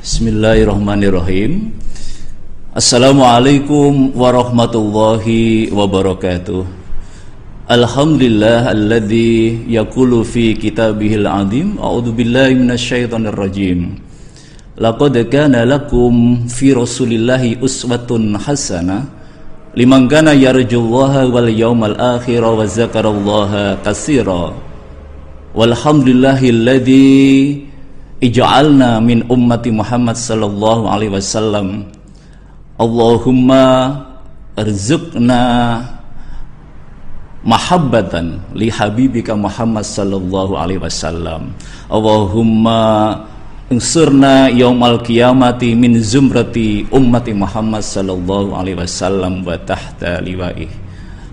Bismillahirrahmanirrahim. 0.00 1.76
Assalamualaikum 2.72 4.16
warahmatullahi 4.16 5.68
wabarakatuh. 5.68 6.64
Alhamdulillah 7.68 8.72
alladhi 8.72 9.60
yakulu 9.68 10.24
fi 10.24 10.56
kitabihil 10.56 11.28
azim 11.28 11.76
A'udhu 11.76 12.16
billahi 12.16 12.56
minasyaitonir 12.56 13.36
rajim. 13.36 14.00
Laqad 14.80 15.20
kana 15.28 15.68
lakum 15.68 16.48
fi 16.48 16.72
rasulillahi 16.72 17.60
uswatun 17.60 18.40
hasanah 18.40 19.04
Liman 19.76 20.08
kana 20.08 20.32
yarjullaha 20.32 21.28
wal 21.28 21.52
yawmal 21.52 22.00
akhir 22.00 22.40
wa 22.40 22.64
zakarallaha 22.64 23.76
kasira 23.84 24.56
Walhamdulillahilladzi 25.52 27.68
ij'alna 28.20 29.00
min 29.00 29.24
ummati 29.26 29.72
Muhammad 29.72 30.16
sallallahu 30.16 30.88
alaihi 30.88 31.16
wasallam. 31.16 31.88
Allahumma 32.80 33.64
arzuqna 34.56 35.42
mahabbatan 37.44 38.40
li 38.52 38.68
habibika 38.68 39.32
Muhammad 39.36 39.84
sallallahu 39.84 40.56
alaihi 40.56 40.80
wasallam. 40.80 41.56
Allahumma 41.88 42.80
Unsurna 43.70 44.50
yaumal 44.50 44.98
qiyamati 44.98 45.78
min 45.78 45.94
zumrati 46.02 46.90
ummati 46.90 47.30
Muhammad 47.30 47.86
sallallahu 47.86 48.50
alaihi 48.50 48.74
wasallam 48.74 49.46
wa 49.46 49.54
tahta 49.62 50.18
liwaih 50.26 50.66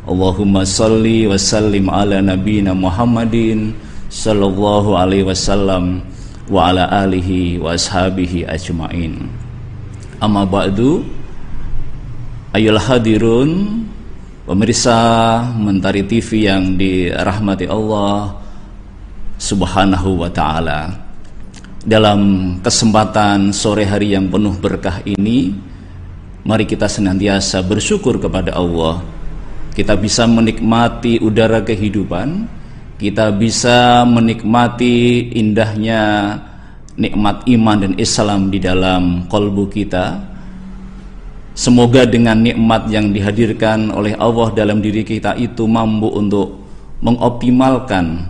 Allahumma 0.05 0.61
salli 0.61 1.25
wa 1.25 1.33
sallim 1.33 1.89
ala 1.89 2.21
nabina 2.21 2.77
Muhammadin 2.77 3.73
sallallahu 4.13 4.93
alaihi 4.93 5.25
wasallam 5.25 6.05
wa 6.47 6.71
ala 6.71 6.87
alihi 7.03 7.59
wa 7.59 7.75
ashabihi 7.75 8.47
ajmain. 8.47 9.27
Amma 10.17 10.47
ba'du 10.47 11.03
ayol 12.55 12.79
hadirun 12.79 13.83
pemirsa 14.47 14.97
Mentari 15.59 16.07
TV 16.07 16.47
yang 16.47 16.79
dirahmati 16.79 17.67
Allah 17.67 18.39
subhanahu 19.37 20.23
wa 20.23 20.31
ta'ala. 20.31 20.81
Dalam 21.87 22.19
kesempatan 22.59 23.55
sore 23.55 23.87
hari 23.87 24.15
yang 24.15 24.27
penuh 24.27 24.55
berkah 24.59 24.99
ini 25.07 25.55
mari 26.43 26.63
kita 26.67 26.87
senantiasa 26.87 27.63
bersyukur 27.63 28.19
kepada 28.19 28.55
Allah. 28.55 29.03
Kita 29.75 29.93
bisa 29.93 30.25
menikmati 30.25 31.21
udara 31.21 31.61
kehidupan 31.61 32.57
kita 32.97 33.29
bisa 33.29 34.01
menikmati 34.09 35.29
indahnya 35.37 36.33
nikmat 36.97 37.45
iman 37.45 37.77
dan 37.77 37.93
Islam 37.95 38.49
di 38.49 38.57
dalam 38.57 39.29
kolbu 39.29 39.69
kita. 39.69 40.17
Semoga 41.57 42.05
dengan 42.05 42.37
nikmat 42.37 42.85
yang 42.89 43.09
dihadirkan 43.09 43.89
oleh 43.89 44.13
Allah 44.17 44.53
dalam 44.53 44.77
diri 44.77 45.01
kita 45.01 45.33
itu 45.37 45.65
mampu 45.65 46.09
untuk 46.13 46.53
mengoptimalkan, 47.01 48.29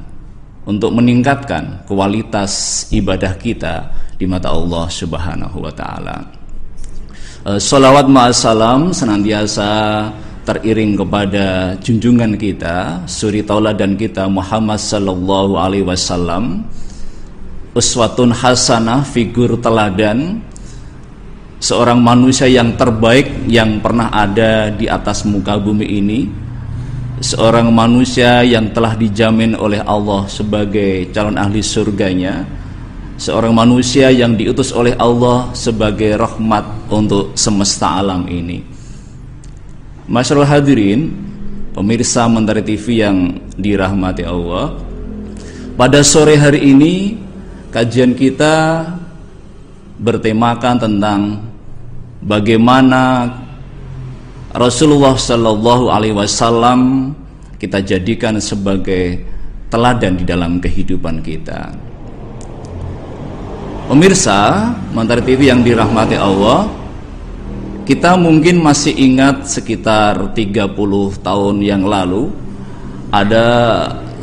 untuk 0.63 0.95
meningkatkan 0.95 1.83
kualitas 1.87 2.85
ibadah 2.91 3.35
kita 3.35 3.91
di 4.15 4.23
mata 4.27 4.51
Allah 4.51 4.87
Subhanahu 4.87 5.59
wa 5.59 5.71
taala. 5.71 6.17
Eh, 7.47 7.59
salawat 7.59 8.11
ma'asalam 8.11 8.91
senantiasa 8.91 9.67
teriring 10.47 10.95
kepada 10.95 11.75
junjungan 11.83 12.39
kita, 12.39 13.03
suri 13.07 13.43
tauladan 13.43 13.99
kita 13.99 14.27
Muhammad 14.31 14.79
sallallahu 14.79 15.59
alaihi 15.59 15.83
wasallam. 15.83 16.63
Uswatun 17.77 18.33
hasanah, 18.33 19.05
figur 19.05 19.61
teladan 19.61 20.41
seorang 21.61 22.01
manusia 22.01 22.49
yang 22.49 22.73
terbaik 22.73 23.45
yang 23.45 23.77
pernah 23.77 24.09
ada 24.09 24.73
di 24.73 24.89
atas 24.89 25.21
muka 25.29 25.61
bumi 25.61 25.85
ini. 25.85 26.19
Seorang 27.21 27.69
manusia 27.69 28.41
yang 28.41 28.73
telah 28.73 28.97
dijamin 28.97 29.53
oleh 29.53 29.81
Allah 29.85 30.25
sebagai 30.25 31.13
calon 31.13 31.37
ahli 31.37 31.61
surganya. 31.61 32.45
Seorang 33.17 33.53
manusia 33.53 34.09
yang 34.09 34.33
diutus 34.33 34.73
oleh 34.73 34.97
Allah 34.97 35.53
sebagai 35.53 36.17
rahmat 36.17 36.89
untuk 36.93 37.33
semesta 37.33 37.97
alam 37.97 38.29
ini 38.29 38.61
Masyarul 40.07 40.47
hadirin, 40.47 41.11
pemirsa 41.75 42.31
Mentari 42.31 42.63
TV 42.63 43.03
yang 43.03 43.43
dirahmati 43.59 44.23
Allah. 44.23 44.71
Pada 45.75 45.99
sore 45.99 46.39
hari 46.39 46.63
ini 46.63 47.26
kajian 47.77 48.17
kita 48.17 48.89
bertemakan 50.01 50.81
tentang 50.81 51.21
bagaimana 52.25 53.29
Rasulullah 54.49 55.13
Shallallahu 55.13 55.93
Alaihi 55.93 56.17
Wasallam 56.17 57.13
kita 57.61 57.85
jadikan 57.85 58.41
sebagai 58.41 59.21
teladan 59.69 60.17
di 60.17 60.25
dalam 60.25 60.57
kehidupan 60.57 61.21
kita. 61.21 61.69
Pemirsa 63.93 64.73
Mentari 64.97 65.21
TV 65.21 65.53
yang 65.53 65.61
dirahmati 65.61 66.17
Allah, 66.17 66.65
kita 67.85 68.17
mungkin 68.17 68.57
masih 68.57 68.97
ingat 68.97 69.45
sekitar 69.45 70.33
30 70.33 70.65
tahun 71.21 71.55
yang 71.61 71.85
lalu 71.85 72.33
ada 73.13 73.45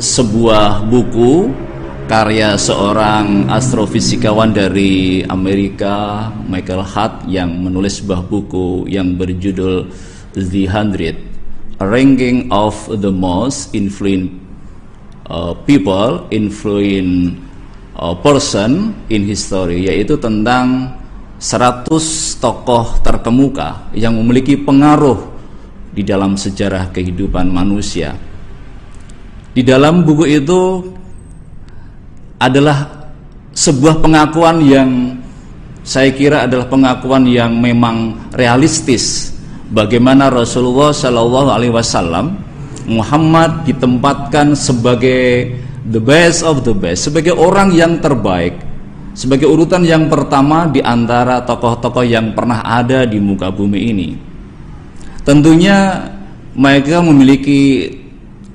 sebuah 0.03 0.91
buku 0.91 1.64
karya 2.05 2.61
seorang 2.61 3.49
astrofisikawan 3.49 4.53
dari 4.53 5.25
Amerika 5.25 6.29
Michael 6.45 6.85
Hart 6.85 7.25
yang 7.25 7.49
menulis 7.65 8.05
sebuah 8.05 8.29
buku 8.29 8.85
yang 8.93 9.17
berjudul 9.17 9.89
The 10.37 10.65
Hundred 10.69 11.17
Ranking 11.81 12.53
of 12.53 12.77
the 12.93 13.09
Most 13.09 13.73
Influential 13.73 14.37
uh, 15.33 15.57
People 15.65 16.29
Influential 16.29 17.41
uh, 17.97 18.15
Person 18.21 18.93
in 19.09 19.25
History 19.25 19.89
yaitu 19.89 20.21
tentang 20.21 20.93
100 21.41 21.89
tokoh 22.41 23.01
terkemuka 23.01 23.89
yang 23.97 24.17
memiliki 24.21 24.61
pengaruh 24.61 25.33
di 25.95 26.05
dalam 26.05 26.37
sejarah 26.37 26.93
kehidupan 26.93 27.49
manusia. 27.49 28.13
Di 29.55 29.63
dalam 29.63 30.03
buku 30.03 30.27
itu 30.27 30.63
adalah 32.39 33.09
sebuah 33.55 34.03
pengakuan 34.03 34.63
yang 34.65 34.91
saya 35.85 36.11
kira 36.11 36.49
adalah 36.49 36.67
pengakuan 36.67 37.29
yang 37.29 37.55
memang 37.61 38.17
realistis 38.35 39.37
bagaimana 39.71 40.33
Rasulullah 40.33 40.91
Shallallahu 40.91 41.49
Alaihi 41.53 41.75
Wasallam 41.75 42.41
Muhammad 42.89 43.69
ditempatkan 43.69 44.57
sebagai 44.57 45.55
the 45.89 46.01
best 46.01 46.41
of 46.43 46.65
the 46.65 46.73
best 46.73 47.07
sebagai 47.07 47.37
orang 47.37 47.71
yang 47.77 48.01
terbaik 48.01 48.57
sebagai 49.15 49.47
urutan 49.47 49.87
yang 49.87 50.11
pertama 50.11 50.67
di 50.67 50.83
antara 50.83 51.47
tokoh-tokoh 51.47 52.03
yang 52.03 52.35
pernah 52.35 52.67
ada 52.67 53.07
di 53.07 53.23
muka 53.23 53.49
bumi 53.49 53.81
ini. 53.95 54.09
Tentunya 55.23 56.11
mereka 56.59 57.01
memiliki 57.01 57.95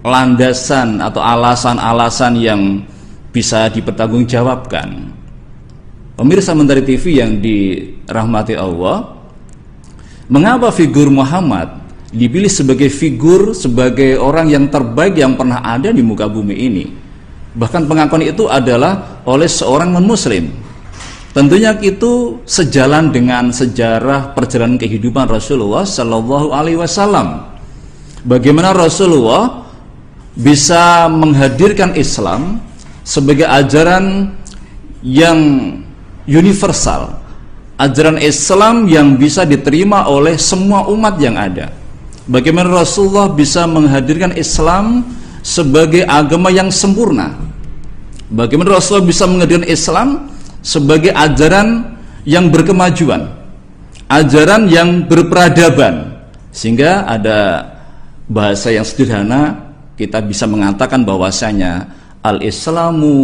landasan 0.04 1.00
atau 1.00 1.24
alasan-alasan 1.24 2.34
yang 2.38 2.62
bisa 3.30 3.70
dipertanggungjawabkan. 3.70 5.18
Pemirsa 6.20 6.52
Mentari 6.52 6.84
TV 6.84 7.24
yang 7.24 7.40
dirahmati 7.40 8.58
Allah, 8.60 9.16
mengapa 10.28 10.68
figur 10.76 11.08
Muhammad 11.08 11.80
dipilih 12.12 12.52
sebagai 12.52 12.92
figur 12.92 13.56
sebagai 13.56 14.20
orang 14.20 14.52
yang 14.52 14.68
terbaik 14.68 15.16
yang 15.16 15.40
pernah 15.40 15.64
ada 15.64 15.96
di 15.96 16.04
muka 16.04 16.28
bumi 16.28 16.56
ini? 16.60 16.86
Bahkan 17.56 17.88
pengakuan 17.88 18.28
itu 18.28 18.46
adalah 18.52 19.24
oleh 19.24 19.48
seorang 19.48 19.96
non-muslim. 19.96 20.52
Tentunya 21.30 21.78
itu 21.80 22.42
sejalan 22.44 23.14
dengan 23.14 23.54
sejarah 23.54 24.34
perjalanan 24.34 24.82
kehidupan 24.82 25.30
Rasulullah 25.30 25.86
Shallallahu 25.86 26.52
Alaihi 26.52 26.82
Wasallam. 26.82 27.46
Bagaimana 28.26 28.76
Rasulullah 28.76 29.64
bisa 30.36 31.08
menghadirkan 31.08 31.96
Islam 31.96 32.60
sebagai 33.10 33.50
ajaran 33.50 34.38
yang 35.02 35.40
universal, 36.30 37.18
ajaran 37.82 38.22
Islam 38.22 38.86
yang 38.86 39.18
bisa 39.18 39.50
diterima 39.50 40.06
oleh 40.06 40.38
semua 40.38 40.86
umat 40.94 41.18
yang 41.18 41.34
ada. 41.34 41.74
Bagaimana 42.30 42.70
Rasulullah 42.86 43.34
bisa 43.34 43.66
menghadirkan 43.66 44.38
Islam 44.38 45.10
sebagai 45.42 46.06
agama 46.06 46.54
yang 46.54 46.70
sempurna. 46.70 47.34
Bagaimana 48.30 48.78
Rasulullah 48.78 49.10
bisa 49.10 49.26
menghadirkan 49.26 49.66
Islam 49.66 50.30
sebagai 50.62 51.10
ajaran 51.10 51.98
yang 52.30 52.54
berkemajuan, 52.54 53.26
ajaran 54.06 54.70
yang 54.70 55.10
berperadaban, 55.10 56.22
sehingga 56.54 57.10
ada 57.10 57.66
bahasa 58.30 58.70
yang 58.70 58.86
sederhana 58.86 59.74
kita 59.98 60.22
bisa 60.22 60.46
mengatakan 60.46 61.02
bahwasanya 61.02 61.90
al-Islamu 62.24 63.16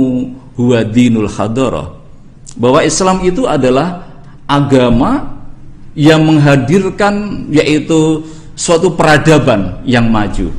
huwa 0.55 0.79
dinul 0.83 1.27
hadara. 1.31 1.91
Bahwa 2.55 2.83
Islam 2.83 3.19
itu 3.27 3.43
adalah 3.43 4.07
agama 4.47 5.35
yang 5.95 6.23
menghadirkan 6.23 7.47
yaitu 7.51 8.23
suatu 8.55 8.95
peradaban 8.95 9.83
yang 9.83 10.07
maju. 10.07 10.51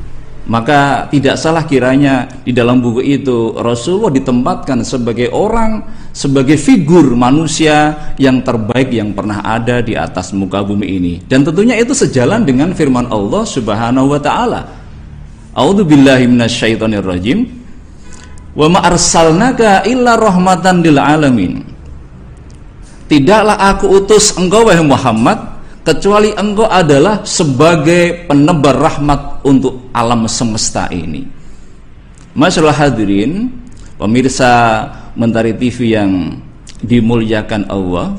Maka 0.46 1.10
tidak 1.10 1.42
salah 1.42 1.66
kiranya 1.66 2.30
di 2.46 2.54
dalam 2.54 2.78
buku 2.78 3.02
itu 3.02 3.50
Rasulullah 3.58 4.14
ditempatkan 4.14 4.86
sebagai 4.86 5.34
orang, 5.34 5.82
sebagai 6.14 6.54
figur 6.54 7.18
manusia 7.18 8.14
yang 8.14 8.46
terbaik 8.46 8.94
yang 8.94 9.10
pernah 9.10 9.42
ada 9.42 9.82
di 9.82 9.98
atas 9.98 10.30
muka 10.30 10.62
bumi 10.62 10.86
ini. 10.86 11.14
Dan 11.26 11.42
tentunya 11.42 11.74
itu 11.74 11.90
sejalan 11.90 12.46
dengan 12.46 12.70
firman 12.78 13.10
Allah 13.10 13.42
Subhanahu 13.42 14.14
wa 14.14 14.20
taala. 14.22 14.70
A'udzu. 15.50 15.82
Wa 18.56 18.72
ma 18.72 18.80
arsalnaka 18.88 19.84
illa 19.84 20.16
rahmatan 20.16 20.80
lil 20.80 20.96
alamin. 20.96 21.60
Tidaklah 23.06 23.60
aku 23.76 24.02
utus 24.02 24.34
engkau 24.34 24.66
wahai 24.66 24.82
Muhammad 24.82 25.38
kecuali 25.86 26.34
engkau 26.34 26.66
adalah 26.66 27.22
sebagai 27.22 28.26
penebar 28.26 28.74
rahmat 28.74 29.46
untuk 29.46 29.92
alam 29.94 30.26
semesta 30.26 30.90
ini. 30.90 31.22
Masyaallah 32.34 32.74
hadirin, 32.74 33.52
pemirsa 34.00 34.50
Mentari 35.16 35.56
TV 35.56 35.96
yang 35.96 36.36
dimuliakan 36.84 37.64
Allah, 37.72 38.12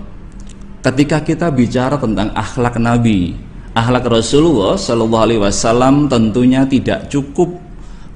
ketika 0.81 1.21
kita 1.21 1.51
bicara 1.53 1.99
tentang 1.99 2.33
akhlak 2.33 2.81
Nabi, 2.81 3.37
akhlak 3.77 4.09
Rasulullah 4.09 4.73
Shallallahu 4.73 5.25
Alaihi 5.29 5.41
Wasallam 5.43 6.09
tentunya 6.09 6.65
tidak 6.65 7.05
cukup 7.13 7.53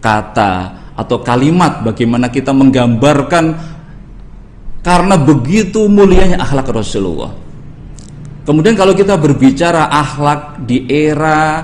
kata 0.02 0.81
atau 0.96 1.24
kalimat 1.24 1.82
bagaimana 1.82 2.28
kita 2.28 2.52
menggambarkan 2.52 3.56
karena 4.82 5.16
begitu 5.16 5.86
mulianya 5.86 6.42
akhlak 6.42 6.74
Rasulullah. 6.74 7.32
Kemudian 8.42 8.74
kalau 8.74 8.98
kita 8.98 9.16
berbicara 9.22 9.86
akhlak 9.88 10.66
di 10.66 10.90
era 10.90 11.62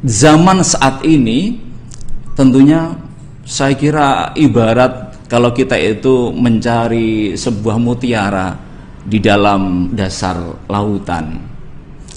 zaman 0.00 0.64
saat 0.64 1.04
ini, 1.04 1.60
tentunya 2.32 2.96
saya 3.44 3.76
kira 3.76 4.32
ibarat 4.32 5.28
kalau 5.28 5.52
kita 5.52 5.76
itu 5.76 6.32
mencari 6.32 7.36
sebuah 7.36 7.76
mutiara 7.76 8.56
di 9.04 9.20
dalam 9.20 9.92
dasar 9.92 10.40
lautan. 10.66 11.36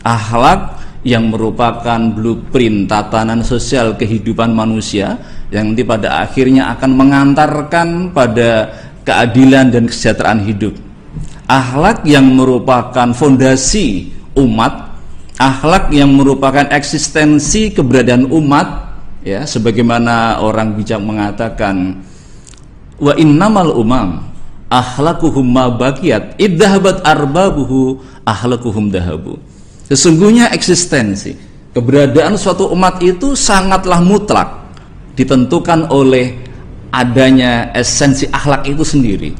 Akhlak 0.04 0.83
yang 1.04 1.28
merupakan 1.28 2.00
blueprint 2.16 2.88
tatanan 2.88 3.44
sosial 3.44 4.00
kehidupan 4.00 4.56
manusia 4.56 5.20
yang 5.52 5.76
nanti 5.76 5.84
pada 5.84 6.24
akhirnya 6.24 6.72
akan 6.74 6.92
mengantarkan 6.96 7.88
pada 8.16 8.72
keadilan 9.04 9.70
dan 9.70 9.84
kesejahteraan 9.86 10.42
hidup. 10.48 10.74
Akhlak 11.44 12.08
yang 12.08 12.24
merupakan 12.34 13.12
fondasi 13.12 14.16
umat, 14.40 14.96
akhlak 15.36 15.92
yang 15.92 16.16
merupakan 16.16 16.66
eksistensi 16.72 17.76
keberadaan 17.76 18.32
umat, 18.32 18.96
ya, 19.28 19.44
sebagaimana 19.44 20.40
orang 20.40 20.74
bijak 20.80 21.04
mengatakan 21.04 22.00
wa 22.96 23.14
innamal 23.20 23.76
umam 23.76 24.24
akhlakuhum 24.72 25.44
ma 25.44 25.68
baqiyat 25.68 26.40
idhabat 26.40 27.04
arbabuhu 27.04 28.00
akhlakuhum 28.24 28.88
dahabu. 28.88 29.38
Sesungguhnya 29.88 30.50
eksistensi 30.56 31.36
keberadaan 31.74 32.40
suatu 32.40 32.72
umat 32.72 33.02
itu 33.04 33.36
sangatlah 33.36 34.00
mutlak 34.00 34.64
ditentukan 35.18 35.90
oleh 35.90 36.38
adanya 36.94 37.74
esensi 37.74 38.30
akhlak 38.30 38.70
itu 38.70 38.86
sendiri. 38.86 39.32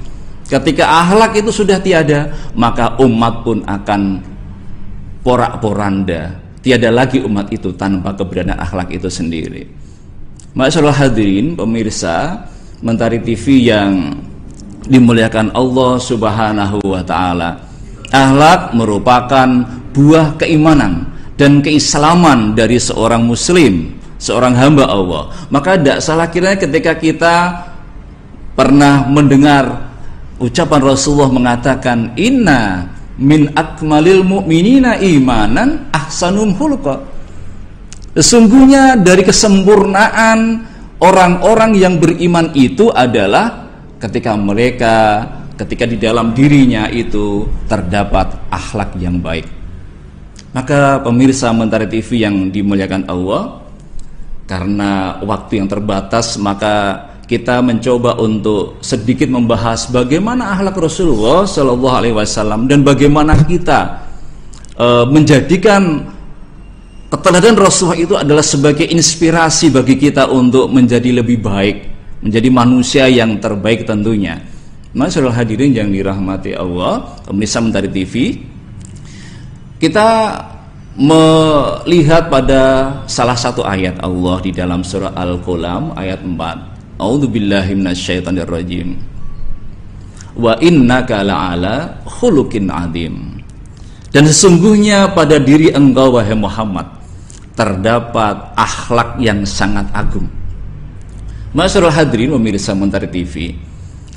Ketika 0.50 0.86
akhlak 1.06 1.40
itu 1.40 1.50
sudah 1.54 1.80
tiada, 1.80 2.34
maka 2.54 2.98
umat 3.00 3.45
pun 3.45 3.63
akan 3.63 4.22
porak-poranda. 5.24 6.42
Tiada 6.63 6.90
lagi 6.92 7.19
umat 7.24 7.51
itu 7.51 7.72
tanpa 7.75 8.16
keberadaan 8.16 8.60
akhlak 8.60 8.90
itu 8.92 9.07
sendiri. 9.07 9.63
Masyaallah 10.54 11.10
hadirin, 11.10 11.57
pemirsa 11.57 12.45
Mentari 12.84 13.24
TV 13.24 13.72
yang 13.72 14.12
dimuliakan 14.84 15.56
Allah 15.56 15.95
Subhanahu 15.95 16.84
wa 16.84 17.00
taala. 17.00 17.56
Akhlak 18.12 18.75
merupakan 18.75 19.48
buah 19.94 20.36
keimanan 20.42 21.06
dan 21.38 21.62
keislaman 21.62 22.57
dari 22.57 22.81
seorang 22.81 23.24
muslim 23.24 24.04
seorang 24.24 24.56
hamba 24.56 24.88
Allah. 24.88 25.28
Maka 25.51 25.75
tidak 25.75 26.00
salah 26.00 26.31
kiranya 26.31 26.56
ketika 26.63 26.95
kita 26.95 27.36
pernah 28.56 29.04
mendengar 29.12 29.92
ucapan 30.40 30.80
Rasulullah 30.80 31.28
mengatakan 31.28 32.16
inna 32.16 32.88
min 33.19 33.51
akmalil 33.51 34.24
mu'minina 34.24 34.98
imanan 35.04 35.92
ahsanum 35.92 36.56
hulqa. 36.56 37.04
Sesungguhnya 38.16 38.95
dari 38.95 39.25
kesempurnaan 39.25 40.63
orang-orang 41.04 41.75
yang 41.75 42.00
beriman 42.00 42.54
itu 42.56 42.94
adalah 42.94 43.68
ketika 44.00 44.38
mereka 44.38 44.95
ketika 45.57 45.86
di 45.86 45.98
dalam 46.01 46.34
dirinya 46.34 46.90
itu 46.90 47.45
terdapat 47.68 48.34
akhlak 48.50 48.94
yang 49.01 49.18
baik. 49.22 49.62
Maka 50.53 51.01
pemirsa 51.01 51.50
Mentari 51.50 51.89
TV 51.89 52.21
yang 52.21 52.53
dimuliakan 52.53 53.09
Allah, 53.09 53.63
karena 54.45 55.17
waktu 55.25 55.63
yang 55.63 55.67
terbatas 55.71 56.38
maka 56.38 57.09
kita 57.25 57.63
mencoba 57.63 58.19
untuk 58.19 58.77
sedikit 58.83 59.31
membahas 59.31 59.88
bagaimana 59.89 60.53
akhlak 60.53 60.77
Rasulullah 60.77 61.47
Shallallahu 61.47 61.95
Alaihi 61.97 62.15
Wasallam 62.15 62.67
dan 62.67 62.83
bagaimana 62.83 63.33
kita 63.47 64.03
e, 64.75 64.88
menjadikan 65.07 66.03
keteladanan 67.07 67.57
Rasulullah 67.63 67.97
itu 67.97 68.13
adalah 68.19 68.44
sebagai 68.44 68.85
inspirasi 68.85 69.71
bagi 69.71 69.95
kita 69.95 70.27
untuk 70.29 70.67
menjadi 70.69 71.23
lebih 71.23 71.41
baik, 71.41 71.77
menjadi 72.21 72.49
manusia 72.51 73.03
yang 73.07 73.39
terbaik 73.39 73.88
tentunya. 73.88 74.44
Masyaallah 74.94 75.33
hadirin 75.33 75.73
yang 75.73 75.89
dirahmati 75.89 76.53
Allah, 76.53 77.17
pemirsa 77.25 77.57
Mentari 77.57 77.89
TV, 77.89 78.38
kita 79.83 80.39
melihat 80.95 82.31
pada 82.31 82.95
salah 83.03 83.35
satu 83.35 83.68
ayat 83.68 84.00
Allah 84.00 84.39
di 84.39 84.56
dalam 84.56 84.80
surah 84.80 85.12
Al-Qalam 85.12 85.91
ayat 86.00 86.24
4. 86.24 87.03
A'udzubillahi 87.03 87.75
minasyaitonirrajim. 87.75 88.95
Wa 90.39 90.56
innaka 90.63 91.19
la'ala 91.27 92.00
khuluqin 92.07 92.71
adzim. 92.71 93.44
Dan 94.16 94.23
sesungguhnya 94.23 95.11
pada 95.11 95.35
diri 95.35 95.75
engkau 95.75 96.16
wahai 96.16 96.37
Muhammad 96.37 96.87
terdapat 97.52 98.56
akhlak 98.56 99.19
yang 99.19 99.44
sangat 99.44 99.83
agung. 99.92 100.31
Masyarul 101.52 101.92
hadirin 101.92 102.31
pemirsa 102.40 102.71
Mentari 102.71 103.11
TV. 103.11 103.52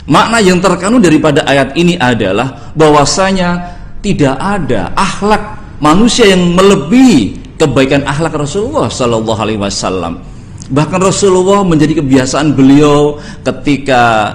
Makna 0.07 0.39
yang 0.39 0.63
terkandung 0.63 1.03
daripada 1.03 1.43
ayat 1.43 1.75
ini 1.75 1.99
adalah 1.99 2.71
bahwasanya 2.79 3.76
tidak 4.07 4.39
ada 4.39 4.95
akhlak 4.95 5.59
manusia 5.83 6.31
yang 6.31 6.55
melebihi 6.55 7.35
kebaikan 7.59 8.07
akhlak 8.07 8.39
Rasulullah 8.39 8.87
Shallallahu 8.87 9.41
Alaihi 9.43 9.59
Wasallam. 9.59 10.23
Bahkan 10.71 11.01
Rasulullah 11.03 11.67
menjadi 11.67 11.99
kebiasaan 11.99 12.55
beliau 12.55 13.19
ketika 13.43 14.31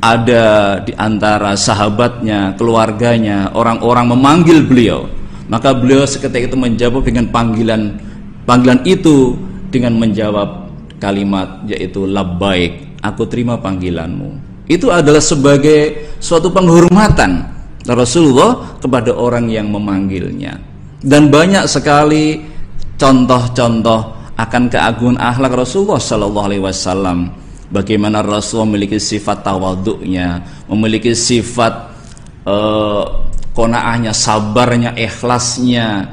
ada 0.00 0.80
di 0.80 0.96
antara 0.96 1.52
sahabatnya, 1.52 2.56
keluarganya, 2.56 3.52
orang-orang 3.52 4.16
memanggil 4.16 4.64
beliau, 4.64 5.04
maka 5.52 5.76
beliau 5.76 6.08
seketika 6.08 6.48
itu 6.48 6.56
menjawab 6.56 7.04
dengan 7.04 7.28
panggilan 7.28 8.00
panggilan 8.48 8.80
itu 8.88 9.36
dengan 9.68 10.00
menjawab 10.00 10.72
kalimat 10.96 11.68
yaitu 11.68 12.08
labbaik, 12.08 12.96
aku 13.04 13.28
terima 13.28 13.60
panggilanmu. 13.60 14.40
Itu 14.72 14.88
adalah 14.88 15.20
sebagai 15.20 16.16
suatu 16.16 16.48
penghormatan 16.48 17.61
Rasulullah 17.86 18.78
kepada 18.78 19.10
orang 19.14 19.50
yang 19.50 19.70
memanggilnya 19.70 20.58
dan 21.02 21.34
banyak 21.34 21.66
sekali 21.66 22.38
contoh-contoh 22.94 24.22
akan 24.38 24.62
keagungan 24.70 25.18
akhlak 25.18 25.52
Rasulullah 25.54 25.98
Shallallahu 25.98 26.46
Alaihi 26.46 26.62
Wasallam. 26.62 27.18
Bagaimana 27.72 28.20
Rasulullah 28.20 28.68
memiliki 28.68 29.00
sifat 29.00 29.42
tawaduknya, 29.42 30.44
memiliki 30.68 31.16
sifat 31.16 31.72
uh, 32.44 33.02
konaahnya, 33.56 34.12
sabarnya, 34.12 34.92
ikhlasnya. 34.92 36.04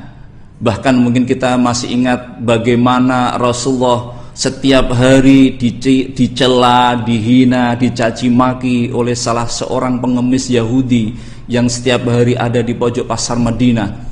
Bahkan 0.60 0.96
mungkin 0.96 1.28
kita 1.28 1.60
masih 1.60 1.92
ingat 2.00 2.40
bagaimana 2.44 3.36
Rasulullah 3.36 4.16
setiap 4.32 4.96
hari 4.96 5.60
dicela, 5.60 6.96
dihina, 6.96 7.76
dicaci 7.76 8.32
maki 8.32 8.88
oleh 8.96 9.16
salah 9.16 9.48
seorang 9.52 10.00
pengemis 10.00 10.48
Yahudi 10.48 11.12
yang 11.50 11.66
setiap 11.66 12.06
hari 12.06 12.38
ada 12.38 12.62
di 12.62 12.78
pojok 12.78 13.10
pasar 13.10 13.42
Madinah 13.42 14.10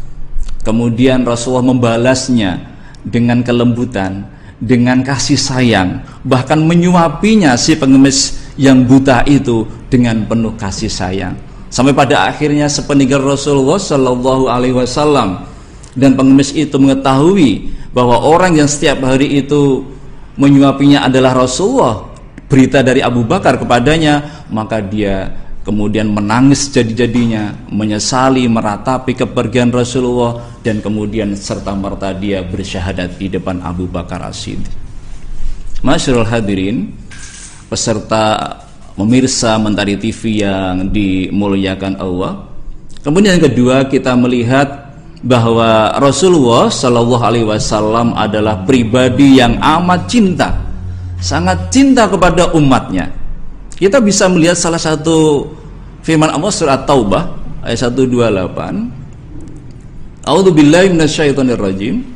Kemudian 0.67 1.24
Rasulullah 1.24 1.72
membalasnya 1.72 2.60
dengan 3.08 3.39
kelembutan, 3.39 4.27
dengan 4.60 5.00
kasih 5.00 5.39
sayang, 5.39 6.03
bahkan 6.27 6.60
menyuapinya 6.60 7.56
si 7.56 7.79
pengemis 7.79 8.36
yang 8.60 8.84
buta 8.84 9.24
itu 9.24 9.63
dengan 9.88 10.27
penuh 10.27 10.51
kasih 10.60 10.91
sayang. 10.91 11.39
Sampai 11.72 11.96
pada 11.96 12.27
akhirnya 12.27 12.67
sepeninggal 12.67 13.24
Rasulullah 13.24 13.79
Shallallahu 13.79 14.51
Alaihi 14.51 14.75
Wasallam 14.75 15.48
dan 15.96 16.20
pengemis 16.20 16.51
itu 16.51 16.75
mengetahui 16.75 17.72
bahwa 17.96 18.20
orang 18.27 18.60
yang 18.60 18.67
setiap 18.67 19.00
hari 19.08 19.39
itu 19.39 19.88
menyuapinya 20.36 21.08
adalah 21.08 21.48
Rasulullah 21.48 22.12
berita 22.51 22.84
dari 22.84 23.00
Abu 23.00 23.24
Bakar 23.24 23.56
kepadanya 23.56 24.44
maka 24.51 24.84
dia 24.84 25.32
kemudian 25.68 26.08
menangis 26.08 26.72
jadi-jadinya 26.72 27.68
menyesali 27.68 28.48
meratapi 28.48 29.12
kepergian 29.12 29.68
Rasulullah 29.68 30.40
dan 30.64 30.80
kemudian 30.80 31.36
serta 31.36 31.76
merta 31.76 32.16
dia 32.16 32.40
bersyahadat 32.48 33.20
di 33.20 33.28
depan 33.28 33.60
Abu 33.60 33.84
Bakar 33.92 34.24
As-Siddiq 34.24 34.88
Masyarul 35.86 36.26
hadirin 36.26 36.90
peserta 37.70 38.58
pemirsa 38.98 39.62
Mentari 39.62 39.94
TV 40.02 40.42
yang 40.42 40.90
dimuliakan 40.90 42.02
Allah. 42.02 42.50
Kemudian 43.06 43.38
yang 43.38 43.46
kedua 43.46 43.86
kita 43.86 44.18
melihat 44.18 44.90
bahwa 45.22 45.94
Rasulullah 46.02 46.74
Shallallahu 46.74 47.22
Alaihi 47.22 47.46
Wasallam 47.46 48.18
adalah 48.18 48.66
pribadi 48.66 49.38
yang 49.38 49.62
amat 49.62 50.10
cinta, 50.10 50.50
sangat 51.22 51.70
cinta 51.70 52.10
kepada 52.10 52.50
umatnya. 52.58 53.14
Kita 53.78 54.02
bisa 54.02 54.26
melihat 54.26 54.58
salah 54.58 54.82
satu 54.82 55.46
firman 56.08 56.32
Allah 56.32 56.52
surat 56.56 56.88
Taubah 56.88 57.36
ayat 57.68 57.92
128. 57.92 60.24
A'udzu 60.24 60.56
billahi 60.56 60.96
minasyaitonir 60.96 61.60
rajim. 61.60 62.08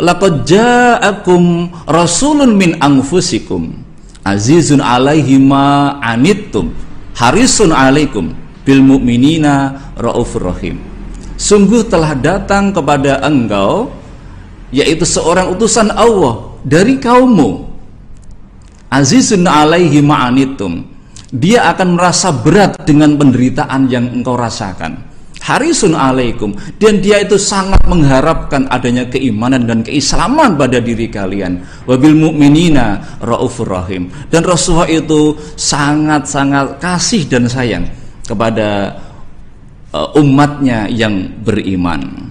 Laqad 0.00 0.48
ja'akum 0.48 1.68
rasulun 1.84 2.56
min 2.56 2.80
anfusikum 2.80 3.84
azizun 4.24 4.80
alaihi 4.80 5.36
ma 5.36 6.00
anittum 6.00 6.72
harisun 7.14 7.70
alaikum 7.70 8.32
bil 8.64 8.80
mu'minina 8.80 9.76
raufur 10.00 10.50
rahim 10.50 10.80
sungguh 11.36 11.84
telah 11.86 12.16
datang 12.16 12.72
kepada 12.72 13.20
engkau 13.22 13.92
yaitu 14.72 15.04
seorang 15.04 15.52
utusan 15.52 15.92
Allah 15.92 16.56
dari 16.64 16.98
kaummu 16.98 17.68
azizun 18.88 19.44
alaihi 19.44 20.00
ma 20.00 20.32
anittum 20.32 20.93
dia 21.34 21.66
akan 21.74 21.98
merasa 21.98 22.30
berat 22.30 22.86
dengan 22.86 23.18
penderitaan 23.18 23.90
yang 23.90 24.06
engkau 24.14 24.38
rasakan. 24.38 24.94
Harisun 25.44 25.92
alaikum. 25.92 26.56
Dan 26.80 27.04
dia 27.04 27.20
itu 27.20 27.36
sangat 27.36 27.84
mengharapkan 27.84 28.64
adanya 28.72 29.04
keimanan 29.10 29.68
dan 29.68 29.84
keislaman 29.84 30.56
pada 30.56 30.80
diri 30.80 31.10
kalian. 31.10 31.60
Wabil 31.84 32.16
mu'minina 32.16 33.18
raufur 33.20 33.68
rahim. 33.68 34.08
Dan 34.32 34.46
Rasulullah 34.46 34.88
itu 34.88 35.36
sangat-sangat 35.58 36.80
kasih 36.80 37.28
dan 37.28 37.44
sayang 37.44 37.84
kepada 38.24 38.96
uh, 39.92 40.16
umatnya 40.16 40.88
yang 40.88 41.28
beriman. 41.44 42.30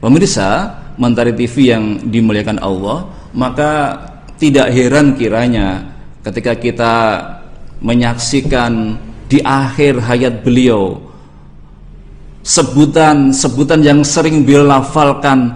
Pemirsa 0.00 0.78
Mentari 0.98 1.30
TV 1.30 1.74
yang 1.74 2.10
dimuliakan 2.10 2.58
Allah 2.58 3.06
maka 3.30 3.94
tidak 4.34 4.74
heran 4.74 5.14
kiranya 5.14 5.94
ketika 6.26 6.58
kita 6.58 6.94
menyaksikan 7.78 8.98
di 9.28 9.38
akhir 9.44 10.00
hayat 10.02 10.40
beliau 10.42 11.08
sebutan-sebutan 12.48 13.84
yang 13.84 14.00
sering 14.00 14.40
beliau 14.40 14.64
lafalkan 14.64 15.52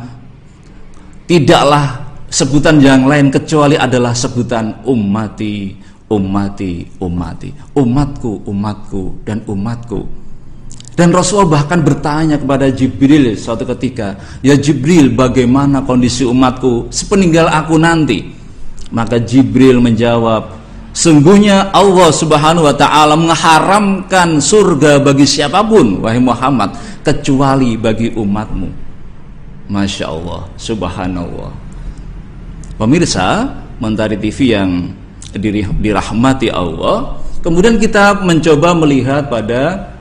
tidaklah 1.24 2.04
sebutan 2.28 2.76
yang 2.84 3.08
lain 3.08 3.32
kecuali 3.32 3.80
adalah 3.80 4.12
sebutan 4.12 4.84
ummati, 4.84 5.72
ummati, 6.12 6.84
ummati, 7.00 7.48
umatku, 7.72 8.44
umatku, 8.44 9.02
dan 9.24 9.40
umatku. 9.48 10.04
Dan 10.92 11.08
Rasulullah 11.08 11.64
bahkan 11.64 11.80
bertanya 11.80 12.36
kepada 12.36 12.68
Jibril 12.68 13.32
suatu 13.32 13.64
ketika, 13.64 14.20
"Ya 14.44 14.52
Jibril, 14.60 15.16
bagaimana 15.16 15.80
kondisi 15.88 16.28
umatku 16.28 16.92
sepeninggal 16.92 17.48
aku 17.48 17.80
nanti?" 17.80 18.28
Maka 18.92 19.16
Jibril 19.16 19.80
menjawab, 19.80 20.61
Sungguhnya 20.92 21.72
Allah 21.72 22.12
Subhanahu 22.12 22.68
wa 22.68 22.76
taala 22.76 23.16
mengharamkan 23.16 24.36
surga 24.36 25.00
bagi 25.00 25.24
siapa 25.24 25.64
pun 25.64 26.04
wahai 26.04 26.20
Muhammad 26.20 26.76
kecuali 27.00 27.80
bagi 27.80 28.12
umatmu. 28.12 28.68
Masya 29.72 30.04
Allah, 30.04 30.44
Subhanallah. 30.60 31.52
Pemirsa, 32.76 33.48
Mentari 33.80 34.20
TV 34.20 34.52
yang 34.52 34.92
dirahmati 35.80 36.52
Allah, 36.52 37.16
kemudian 37.40 37.80
kita 37.80 38.20
mencoba 38.20 38.76
melihat 38.76 39.32
pada 39.32 39.96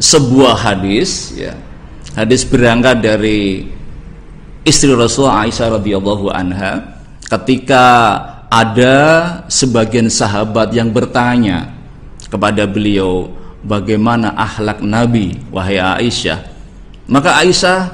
sebuah 0.00 0.56
hadis 0.56 1.36
ya. 1.36 1.52
Hadis 2.16 2.44
berangkat 2.48 3.04
dari 3.04 3.68
istri 4.64 4.92
Rasul 4.92 5.28
Aisyah 5.28 5.80
radhiyallahu 5.80 6.28
anha 6.32 7.00
ketika 7.28 7.84
ada 8.52 8.96
sebagian 9.48 10.12
sahabat 10.12 10.76
yang 10.76 10.92
bertanya 10.92 11.72
kepada 12.28 12.68
beliau 12.68 13.32
bagaimana 13.64 14.36
akhlak 14.36 14.84
Nabi? 14.84 15.40
Wahai 15.48 15.80
Aisyah. 15.80 16.52
Maka 17.08 17.40
Aisyah 17.40 17.88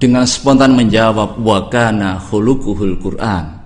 dengan 0.00 0.24
spontan 0.24 0.72
menjawab 0.72 1.36
wakana 1.44 2.16
khuluquhul 2.24 2.96
Quran. 3.04 3.60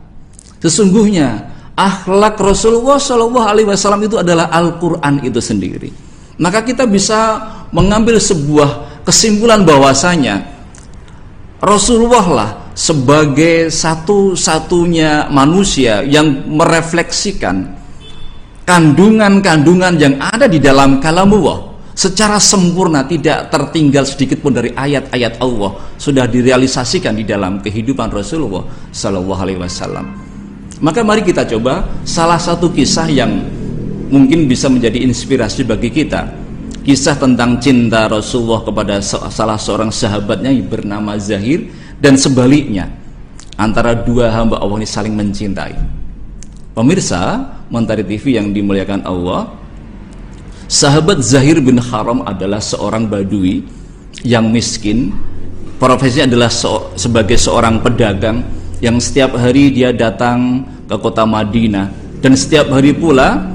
Sesungguhnya 0.59 1.47
akhlak 1.79 2.35
Rasulullah 2.43 2.99
Shallallahu 2.99 3.47
Alaihi 3.47 3.69
Wasallam 3.71 4.03
itu 4.03 4.19
adalah 4.19 4.51
Al 4.51 4.83
Quran 4.83 5.23
itu 5.23 5.39
sendiri. 5.39 5.95
Maka 6.43 6.67
kita 6.67 6.91
bisa 6.91 7.39
mengambil 7.71 8.19
sebuah 8.19 9.03
kesimpulan 9.07 9.63
bahwasanya 9.63 10.43
Rasulullah 11.63 12.27
lah 12.27 12.51
sebagai 12.73 13.69
satu-satunya 13.69 15.29
manusia 15.29 16.01
yang 16.05 16.49
merefleksikan 16.49 17.69
kandungan-kandungan 18.65 19.95
yang 20.01 20.15
ada 20.23 20.49
di 20.49 20.57
dalam 20.57 21.03
kalamullah 21.03 21.73
secara 21.93 22.41
sempurna 22.41 23.05
tidak 23.05 23.53
tertinggal 23.53 24.09
sedikit 24.09 24.41
pun 24.41 24.57
dari 24.57 24.73
ayat-ayat 24.73 25.37
Allah 25.45 25.77
sudah 26.01 26.25
direalisasikan 26.25 27.13
di 27.13 27.25
dalam 27.29 27.61
kehidupan 27.61 28.09
Rasulullah 28.09 28.65
Sallallahu 28.91 29.41
Alaihi 29.45 29.61
Wasallam. 29.61 30.07
Maka 30.83 31.05
mari 31.07 31.23
kita 31.23 31.47
coba 31.47 31.87
salah 32.03 32.41
satu 32.41 32.73
kisah 32.73 33.07
yang 33.07 33.45
mungkin 34.11 34.51
bisa 34.51 34.67
menjadi 34.67 35.05
inspirasi 35.05 35.63
bagi 35.63 35.93
kita. 35.93 36.27
Kisah 36.83 37.15
tentang 37.15 37.63
cinta 37.63 38.11
Rasulullah 38.11 38.67
kepada 38.67 38.99
salah 39.31 39.55
seorang 39.55 39.95
sahabatnya 39.95 40.51
yang 40.51 40.67
bernama 40.67 41.15
Zahir 41.15 41.71
dan 42.03 42.19
sebaliknya 42.19 42.91
antara 43.55 43.95
dua 43.95 44.27
hamba 44.35 44.59
Allah 44.59 44.83
ini 44.83 44.89
saling 44.91 45.15
mencintai. 45.15 45.79
Pemirsa 46.75 47.47
Mentari 47.71 48.03
TV 48.03 48.35
yang 48.37 48.51
dimuliakan 48.51 49.07
Allah, 49.07 49.55
sahabat 50.67 51.23
Zahir 51.23 51.63
bin 51.63 51.79
Haram 51.79 52.27
adalah 52.27 52.59
seorang 52.59 53.07
badui 53.07 53.63
yang 54.27 54.51
miskin. 54.51 55.15
Profesinya 55.79 56.31
adalah 56.35 56.51
so, 56.51 56.91
sebagai 56.99 57.39
seorang 57.39 57.83
pedagang 57.83 58.43
yang 58.83 58.99
setiap 58.99 59.39
hari 59.39 59.71
dia 59.71 59.95
datang 59.95 60.67
ke 60.87 60.97
kota 60.99 61.23
Madinah 61.23 61.91
dan 62.23 62.39
setiap 62.39 62.71
hari 62.71 62.95
pula 62.95 63.47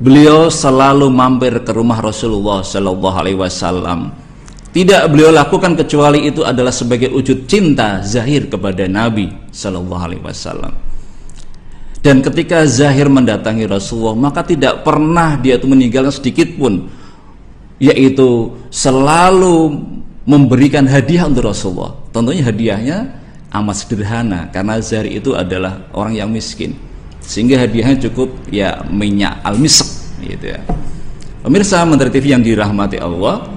beliau 0.00 0.48
selalu 0.48 1.08
mampir 1.12 1.52
ke 1.64 1.72
rumah 1.72 2.00
Rasulullah 2.00 2.64
Shallallahu 2.64 3.16
Alaihi 3.16 3.36
Wasallam 3.40 4.23
tidak 4.74 5.06
beliau 5.06 5.30
lakukan 5.30 5.78
kecuali 5.78 6.26
itu 6.26 6.42
adalah 6.42 6.74
sebagai 6.74 7.14
wujud 7.14 7.46
cinta 7.46 8.02
Zahir 8.02 8.50
kepada 8.50 8.90
Nabi 8.90 9.30
Shallallahu 9.54 10.02
Alaihi 10.02 10.24
Wasallam. 10.26 10.74
Dan 12.02 12.20
ketika 12.20 12.66
Zahir 12.66 13.06
mendatangi 13.06 13.70
Rasulullah, 13.70 14.18
maka 14.28 14.42
tidak 14.42 14.82
pernah 14.82 15.38
dia 15.38 15.62
itu 15.62 15.70
meninggalkan 15.70 16.10
sedikit 16.10 16.50
pun, 16.58 16.90
yaitu 17.78 18.50
selalu 18.74 19.78
memberikan 20.26 20.90
hadiah 20.90 21.30
untuk 21.30 21.48
Rasulullah. 21.48 21.94
Tentunya 22.10 22.42
hadiahnya 22.42 22.98
amat 23.54 23.76
sederhana 23.78 24.50
karena 24.50 24.82
Zahir 24.82 25.22
itu 25.22 25.38
adalah 25.38 25.86
orang 25.94 26.18
yang 26.18 26.28
miskin, 26.34 26.74
sehingga 27.22 27.62
hadiahnya 27.62 28.10
cukup 28.10 28.26
ya 28.50 28.82
minyak 28.90 29.38
al-misk, 29.46 29.86
gitu 30.18 30.50
ya. 30.50 30.60
Pemirsa 31.46 31.86
Menteri 31.86 32.10
TV 32.10 32.34
yang 32.34 32.42
dirahmati 32.42 32.98
Allah, 32.98 33.53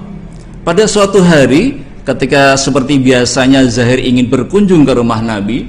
pada 0.68 0.84
suatu 0.84 1.24
hari 1.24 1.80
ketika 2.04 2.52
seperti 2.60 3.00
biasanya 3.00 3.64
Zahir 3.72 4.04
ingin 4.04 4.28
berkunjung 4.28 4.84
ke 4.84 4.92
rumah 4.92 5.24
Nabi, 5.24 5.64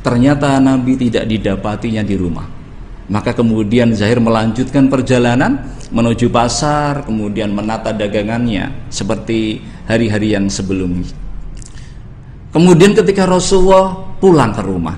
ternyata 0.00 0.56
Nabi 0.56 0.96
tidak 0.96 1.28
didapatinya 1.28 2.00
di 2.00 2.16
rumah. 2.16 2.48
Maka 3.12 3.36
kemudian 3.36 3.92
Zahir 3.92 4.24
melanjutkan 4.24 4.88
perjalanan 4.88 5.60
menuju 5.92 6.32
pasar, 6.32 7.04
kemudian 7.04 7.52
menata 7.52 7.92
dagangannya 7.92 8.88
seperti 8.88 9.60
hari-hari 9.84 10.32
yang 10.32 10.48
sebelumnya. 10.48 11.12
Kemudian 12.56 12.96
ketika 12.96 13.28
Rasulullah 13.28 14.16
pulang 14.16 14.56
ke 14.56 14.64
rumah 14.64 14.96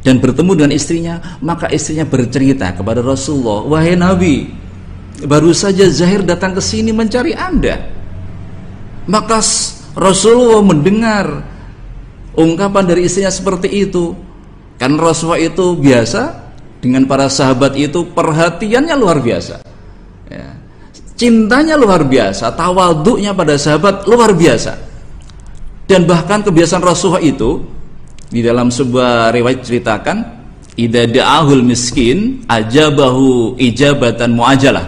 dan 0.00 0.24
bertemu 0.24 0.56
dengan 0.56 0.72
istrinya, 0.72 1.36
maka 1.44 1.68
istrinya 1.68 2.08
bercerita 2.08 2.72
kepada 2.72 3.04
Rasulullah, 3.04 3.60
"Wahai 3.60 3.92
Nabi, 3.92 4.48
baru 5.28 5.52
saja 5.52 5.84
Zahir 5.92 6.24
datang 6.24 6.56
ke 6.56 6.64
sini 6.64 6.96
mencari 6.96 7.36
Anda. 7.36 7.99
Maka 9.10 9.42
Rasulullah 9.98 10.62
mendengar 10.62 11.42
ungkapan 12.38 12.86
dari 12.86 13.10
istrinya 13.10 13.34
seperti 13.34 13.66
itu. 13.90 14.14
Kan 14.78 14.96
Rasulullah 14.96 15.42
itu 15.42 15.74
biasa 15.74 16.22
dengan 16.80 17.04
para 17.04 17.26
sahabat 17.26 17.74
itu 17.76 18.06
perhatiannya 18.14 18.94
luar 18.94 19.18
biasa. 19.18 19.60
Ya. 20.30 20.56
Cintanya 21.18 21.76
luar 21.76 22.06
biasa, 22.06 22.54
tawaduknya 22.56 23.36
pada 23.36 23.58
sahabat 23.58 24.08
luar 24.08 24.32
biasa. 24.32 24.78
Dan 25.84 26.06
bahkan 26.06 26.40
kebiasaan 26.40 26.80
Rasulullah 26.80 27.20
itu 27.20 27.66
di 28.30 28.40
dalam 28.40 28.70
sebuah 28.70 29.34
riwayat 29.34 29.60
ceritakan 29.66 30.16
ida 30.78 31.04
da'ahul 31.04 31.66
miskin 31.66 32.46
ajabahu 32.46 33.58
ijabatan 33.58 34.32
muajalah. 34.32 34.86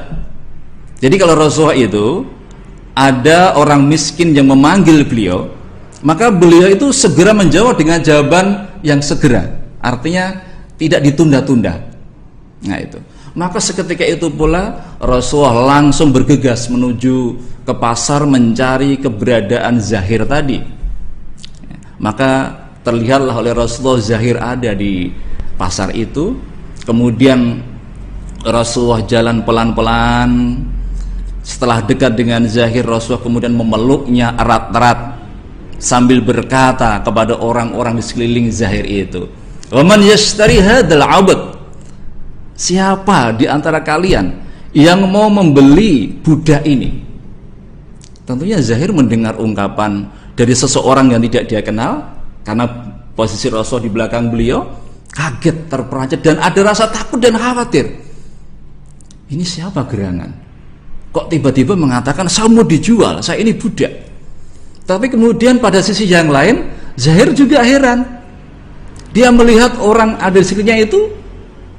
Jadi 1.02 1.14
kalau 1.18 1.34
Rasulullah 1.34 1.76
itu 1.76 2.22
ada 2.92 3.56
orang 3.56 3.88
miskin 3.88 4.36
yang 4.36 4.52
memanggil 4.52 5.04
beliau, 5.08 5.48
maka 6.04 6.28
beliau 6.28 6.68
itu 6.68 6.92
segera 6.92 7.32
menjawab 7.32 7.78
dengan 7.80 8.02
jawaban 8.04 8.68
yang 8.84 9.00
segera. 9.00 9.48
Artinya 9.80 10.38
tidak 10.76 11.00
ditunda-tunda. 11.06 11.78
Nah 12.66 12.78
itu. 12.78 12.98
Maka 13.32 13.64
seketika 13.64 14.04
itu 14.04 14.28
pula 14.28 14.94
Rasulullah 15.00 15.80
langsung 15.80 16.12
bergegas 16.12 16.68
menuju 16.68 17.40
ke 17.64 17.72
pasar 17.72 18.28
mencari 18.28 19.00
keberadaan 19.00 19.80
Zahir 19.80 20.28
tadi. 20.28 20.60
Maka 21.96 22.60
terlihatlah 22.84 23.40
oleh 23.40 23.56
Rasulullah 23.56 24.02
Zahir 24.02 24.36
ada 24.36 24.76
di 24.76 25.08
pasar 25.56 25.94
itu 25.94 26.34
kemudian 26.82 27.62
Rasulullah 28.42 29.06
jalan 29.06 29.46
pelan-pelan 29.46 30.30
setelah 31.42 31.82
dekat 31.82 32.14
dengan 32.14 32.46
Zahir 32.46 32.86
Rasulullah 32.86 33.26
kemudian 33.26 33.54
memeluknya 33.54 34.34
erat-erat 34.38 35.18
sambil 35.82 36.22
berkata 36.22 37.02
kepada 37.02 37.34
orang-orang 37.42 37.98
di 37.98 38.04
sekeliling 38.06 38.48
Zahir 38.54 38.86
itu 38.86 39.26
"Waman 39.74 40.06
yashtari 40.06 40.62
hadzal 40.62 41.02
'abd?" 41.02 41.40
Siapa 42.54 43.34
di 43.34 43.50
antara 43.50 43.82
kalian 43.82 44.30
yang 44.70 45.02
mau 45.10 45.26
membeli 45.26 46.14
budak 46.22 46.62
ini? 46.62 47.02
Tentunya 48.22 48.62
Zahir 48.62 48.94
mendengar 48.94 49.34
ungkapan 49.34 50.06
dari 50.38 50.54
seseorang 50.54 51.10
yang 51.10 51.20
tidak 51.26 51.50
dia 51.50 51.58
kenal 51.58 52.06
karena 52.46 52.70
posisi 53.18 53.50
Rasul 53.50 53.82
di 53.82 53.90
belakang 53.90 54.30
beliau 54.30 54.62
kaget, 55.12 55.68
terperanjat 55.68 56.20
dan 56.24 56.40
ada 56.40 56.60
rasa 56.64 56.88
takut 56.88 57.20
dan 57.20 57.36
khawatir. 57.36 57.84
Ini 59.28 59.44
siapa 59.44 59.84
gerangan? 59.84 60.30
Kok 61.12 61.28
tiba-tiba 61.28 61.76
mengatakan 61.76 62.24
saya 62.24 62.48
mau 62.48 62.64
dijual, 62.64 63.20
saya 63.20 63.44
ini 63.44 63.52
budak. 63.52 63.92
Tapi 64.88 65.12
kemudian 65.12 65.60
pada 65.60 65.84
sisi 65.84 66.08
yang 66.08 66.32
lain, 66.32 66.72
Zahir 66.96 67.36
juga 67.36 67.60
heran. 67.60 68.02
Dia 69.12 69.28
melihat 69.28 69.76
orang 69.76 70.16
ada 70.16 70.40
di 70.40 70.44
sekelilingnya 70.44 70.88
itu, 70.88 71.12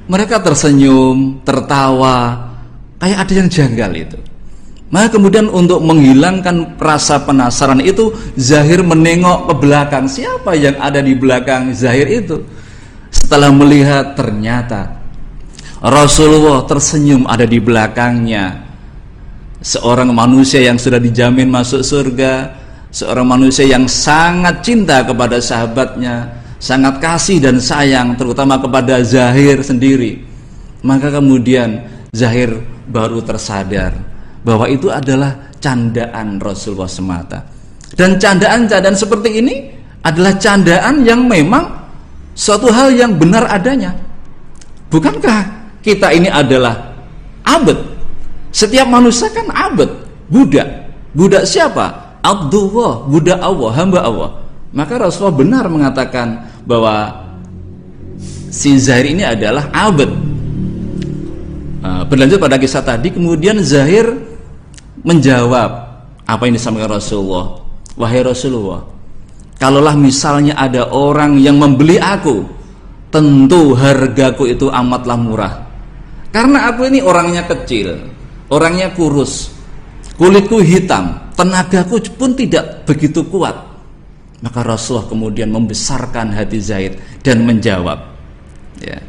mereka 0.06 0.38
tersenyum, 0.38 1.42
tertawa, 1.42 2.46
kayak 3.02 3.26
ada 3.26 3.32
yang 3.34 3.48
janggal 3.50 3.90
itu. 3.90 4.18
Maka 4.94 5.18
kemudian 5.18 5.50
untuk 5.50 5.82
menghilangkan 5.82 6.78
rasa 6.78 7.18
penasaran 7.26 7.82
itu 7.82 8.14
Zahir 8.38 8.86
menengok 8.86 9.50
ke 9.50 9.54
belakang 9.58 10.06
Siapa 10.06 10.54
yang 10.54 10.78
ada 10.78 11.02
di 11.02 11.18
belakang 11.18 11.74
Zahir 11.74 12.06
itu 12.06 12.38
Setelah 13.10 13.50
melihat 13.50 14.14
ternyata 14.14 15.02
Rasulullah 15.82 16.62
tersenyum 16.62 17.26
ada 17.26 17.42
di 17.42 17.58
belakangnya 17.58 18.63
Seorang 19.64 20.12
manusia 20.12 20.60
yang 20.60 20.76
sudah 20.76 21.00
dijamin 21.00 21.48
masuk 21.48 21.80
surga 21.80 22.52
Seorang 22.92 23.24
manusia 23.24 23.64
yang 23.64 23.88
sangat 23.88 24.60
cinta 24.60 25.00
kepada 25.00 25.40
sahabatnya 25.40 26.28
Sangat 26.60 27.00
kasih 27.00 27.40
dan 27.40 27.56
sayang 27.56 28.12
terutama 28.14 28.60
kepada 28.60 29.00
Zahir 29.00 29.64
sendiri 29.64 30.20
Maka 30.84 31.08
kemudian 31.08 31.80
Zahir 32.12 32.60
baru 32.86 33.24
tersadar 33.24 33.96
bahwa 34.44 34.68
itu 34.68 34.92
adalah 34.92 35.50
candaan 35.58 36.36
Rasulullah 36.36 36.86
semata. 36.86 37.40
Dan 37.96 38.20
candaan-candaan 38.20 38.92
seperti 38.92 39.40
ini 39.40 39.54
adalah 40.04 40.36
candaan 40.36 41.00
yang 41.08 41.24
memang 41.24 41.64
suatu 42.36 42.68
hal 42.68 42.92
yang 42.92 43.16
benar 43.16 43.48
adanya. 43.48 43.96
Bukankah 44.92 45.40
kita 45.80 46.12
ini 46.12 46.28
adalah 46.28 46.92
abad? 47.48 47.93
Setiap 48.54 48.86
manusia 48.86 49.26
kan 49.34 49.50
abad, 49.50 49.90
budak. 50.30 50.86
Budak 51.10 51.42
siapa? 51.42 52.18
Abdullah, 52.22 53.02
budak 53.10 53.42
Allah, 53.42 53.70
hamba 53.74 54.00
Allah. 54.06 54.30
Maka 54.70 54.98
Rasulullah 54.98 55.34
benar 55.34 55.64
mengatakan 55.66 56.46
bahwa 56.62 57.26
si 58.54 58.78
Zahir 58.78 59.10
ini 59.10 59.26
adalah 59.26 59.70
abad. 59.74 60.10
Nah, 61.82 62.02
berlanjut 62.06 62.38
pada 62.38 62.56
kisah 62.56 62.80
tadi, 62.80 63.10
kemudian 63.10 63.58
Zahir 63.60 64.06
menjawab 65.04 65.70
apa 66.24 66.42
yang 66.48 66.56
disampaikan 66.56 66.96
Rasulullah 66.96 67.60
wahai 68.00 68.24
Rasulullah 68.24 68.82
kalaulah 69.60 69.94
misalnya 69.94 70.56
ada 70.56 70.88
orang 70.90 71.36
yang 71.36 71.60
membeli 71.60 72.00
aku 72.00 72.48
tentu 73.12 73.76
hargaku 73.76 74.50
itu 74.50 74.72
amatlah 74.72 75.18
murah 75.20 75.54
karena 76.32 76.72
aku 76.72 76.88
ini 76.88 77.04
orangnya 77.04 77.44
kecil 77.46 78.00
orangnya 78.54 78.94
kurus 78.94 79.50
kulitku 80.14 80.62
hitam 80.62 81.18
tenagaku 81.34 81.98
pun 82.14 82.38
tidak 82.38 82.86
begitu 82.86 83.26
kuat. 83.26 83.74
Maka 84.38 84.60
Rasulullah 84.60 85.08
kemudian 85.08 85.48
membesarkan 85.50 86.30
hati 86.36 86.60
Zaid 86.60 87.00
dan 87.24 87.48
menjawab 87.48 87.96
ya 88.76 89.00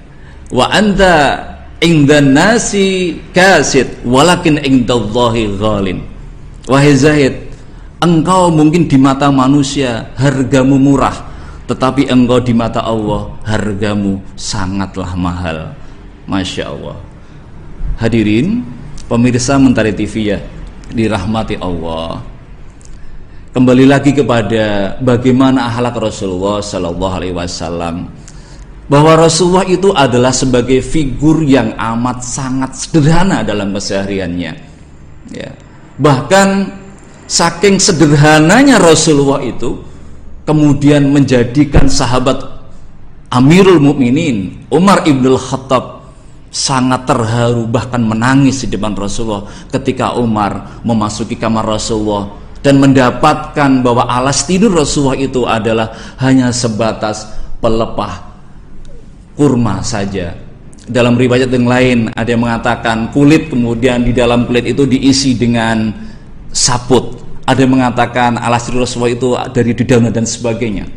wa 0.50 0.72
anta 0.72 1.44
ingdan 1.84 2.32
nasi 2.32 3.20
kasid 3.36 4.00
walakin 4.08 4.64
ingdallahi 4.64 5.60
ghalin 5.60 6.08
wahai 6.72 6.96
Zahid 6.96 7.36
engkau 8.00 8.48
mungkin 8.48 8.88
di 8.88 8.96
mata 8.96 9.28
manusia 9.28 10.08
hargamu 10.16 10.80
murah 10.80 11.36
tetapi 11.66 12.06
engkau 12.14 12.38
di 12.38 12.54
mata 12.54 12.86
Allah 12.86 13.34
hargamu 13.42 14.22
sangatlah 14.38 15.18
mahal. 15.18 15.74
Masya 16.26 16.74
Allah. 16.74 16.98
Hadirin 18.02 18.66
pemirsa 19.06 19.58
Mentari 19.62 19.94
TV 19.94 20.36
ya 20.36 20.40
dirahmati 20.94 21.58
Allah 21.58 22.22
kembali 23.56 23.86
lagi 23.88 24.12
kepada 24.12 24.98
bagaimana 25.00 25.72
akhlak 25.72 25.96
Rasulullah 26.12 26.60
Sallallahu 26.60 27.14
Alaihi 27.16 27.36
Wasallam 27.36 28.12
bahwa 28.86 29.18
Rasulullah 29.18 29.66
itu 29.66 29.90
adalah 29.96 30.30
sebagai 30.30 30.84
figur 30.84 31.42
yang 31.42 31.74
amat 31.74 32.22
sangat 32.22 32.78
sederhana 32.78 33.42
dalam 33.42 33.74
kesehariannya. 33.74 34.54
Ya. 35.34 35.52
Bahkan 35.98 36.50
saking 37.26 37.82
sederhananya 37.82 38.78
Rasulullah 38.78 39.42
itu 39.42 39.82
kemudian 40.46 41.10
menjadikan 41.10 41.90
sahabat 41.90 42.46
Amirul 43.34 43.82
Mukminin 43.82 44.68
Umar 44.70 45.02
ibnul 45.10 45.40
Khattab 45.40 45.95
sangat 46.56 47.04
terharu 47.04 47.68
bahkan 47.68 48.00
menangis 48.00 48.64
di 48.64 48.72
depan 48.72 48.96
Rasulullah 48.96 49.44
ketika 49.76 50.16
Umar 50.16 50.80
memasuki 50.88 51.36
kamar 51.36 51.68
Rasulullah 51.68 52.32
dan 52.64 52.80
mendapatkan 52.80 53.84
bahwa 53.84 54.08
alas 54.08 54.48
tidur 54.48 54.72
Rasulullah 54.72 55.20
itu 55.20 55.44
adalah 55.44 56.16
hanya 56.24 56.56
sebatas 56.56 57.28
pelepah 57.60 58.24
kurma 59.36 59.84
saja. 59.84 60.32
Dalam 60.88 61.20
riwayat 61.20 61.52
yang 61.52 61.68
lain 61.68 61.98
ada 62.16 62.30
yang 62.32 62.48
mengatakan 62.48 63.12
kulit 63.12 63.52
kemudian 63.52 64.08
di 64.08 64.16
dalam 64.16 64.48
kulit 64.48 64.64
itu 64.64 64.88
diisi 64.88 65.36
dengan 65.36 65.92
saput. 66.56 67.20
Ada 67.44 67.68
yang 67.68 67.78
mengatakan 67.78 68.40
alas 68.40 68.72
Rasulullah 68.72 69.12
itu 69.12 69.36
dari 69.52 69.76
dedaunan 69.76 70.10
dan 70.16 70.24
sebagainya. 70.24 70.88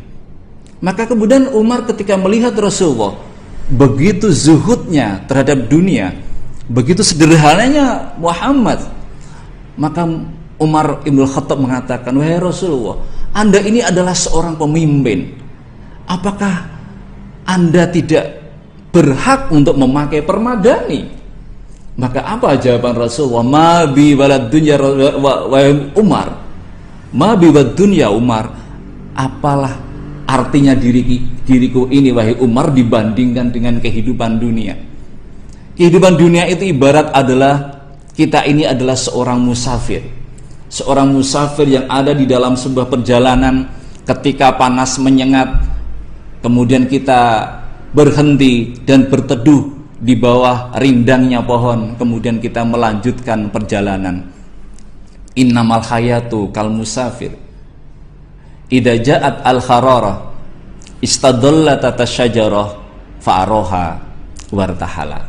Maka 0.78 1.10
kemudian 1.10 1.50
Umar 1.50 1.82
ketika 1.90 2.14
melihat 2.14 2.54
Rasulullah 2.54 3.27
begitu 3.72 4.32
zuhudnya 4.32 5.24
terhadap 5.28 5.68
dunia, 5.68 6.12
begitu 6.68 7.04
sederhananya 7.04 8.16
Muhammad, 8.16 8.80
maka 9.76 10.04
Umar 10.58 11.04
Ibn 11.06 11.18
Khattab 11.28 11.58
mengatakan, 11.60 12.12
"Wahai 12.16 12.40
Rasulullah, 12.40 12.98
Anda 13.36 13.60
ini 13.62 13.84
adalah 13.84 14.16
seorang 14.16 14.56
pemimpin. 14.56 15.36
Apakah 16.08 16.78
anda 17.48 17.88
tidak 17.88 18.44
berhak 18.92 19.48
untuk 19.48 19.80
memakai 19.80 20.20
permadani. 20.20 21.08
Maka 21.96 22.20
apa 22.22 22.60
jawaban 22.60 22.94
Rasulullah? 22.94 23.42
Ma 23.42 23.70
bi 23.88 24.12
dunya 24.52 24.76
Umar. 25.96 26.28
Ma 27.16 27.32
bi 27.34 27.48
dunya 27.72 28.12
Umar. 28.12 28.52
Apalah 29.16 29.74
artinya 30.28 30.76
diri, 30.76 31.24
diriku 31.48 31.88
ini 31.88 32.12
wahai 32.12 32.36
Umar 32.44 32.68
dibandingkan 32.76 33.48
dengan 33.48 33.80
kehidupan 33.80 34.36
dunia. 34.36 34.76
Kehidupan 35.80 36.20
dunia 36.20 36.44
itu 36.44 36.68
ibarat 36.68 37.08
adalah 37.16 37.80
kita 38.12 38.44
ini 38.44 38.68
adalah 38.68 38.92
seorang 38.92 39.40
musafir. 39.40 40.04
Seorang 40.68 41.16
musafir 41.16 41.64
yang 41.64 41.88
ada 41.88 42.12
di 42.12 42.28
dalam 42.28 42.52
sebuah 42.52 42.92
perjalanan 42.92 43.64
ketika 44.04 44.52
panas 44.60 45.00
menyengat, 45.00 45.48
kemudian 46.44 46.84
kita 46.84 47.48
berhenti 47.96 48.76
dan 48.84 49.08
berteduh 49.08 49.72
di 49.96 50.12
bawah 50.12 50.76
rindangnya 50.76 51.40
pohon, 51.40 51.96
kemudian 51.96 52.36
kita 52.36 52.60
melanjutkan 52.60 53.48
perjalanan. 53.48 54.28
Innamal 55.32 55.80
hayatu 55.80 56.52
kal 56.52 56.68
musafir. 56.68 57.32
Idza 58.68 59.16
al 59.40 59.64
kharara 59.64 60.27
istadalla 60.98 61.78
tata 61.78 62.04
syajarah 62.04 62.74
fa'aroha 63.22 63.86
wartahala. 64.50 65.20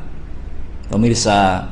Pemirsa 0.90 1.66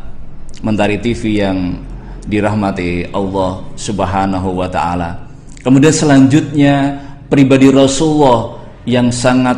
Mentari 0.61 0.97
TV 0.97 1.41
yang 1.41 1.77
dirahmati 2.25 3.13
Allah 3.13 3.61
Subhanahu 3.77 4.57
wa 4.57 4.65
taala. 4.65 5.29
Kemudian 5.61 5.93
selanjutnya 5.93 6.97
pribadi 7.29 7.69
Rasulullah 7.69 8.57
yang 8.89 9.13
sangat 9.13 9.57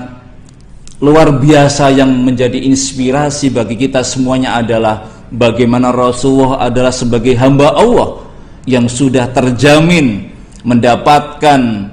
luar 0.99 1.31
biasa 1.39 1.95
yang 1.95 2.11
menjadi 2.11 2.59
inspirasi 2.67 3.47
bagi 3.55 3.79
kita 3.79 4.03
semuanya 4.03 4.59
adalah 4.59 5.07
bagaimana 5.31 5.95
Rasulullah 5.95 6.67
adalah 6.67 6.91
sebagai 6.91 7.39
hamba 7.39 7.71
Allah 7.71 8.27
yang 8.67 8.91
sudah 8.91 9.31
terjamin 9.31 10.27
mendapatkan 10.67 11.87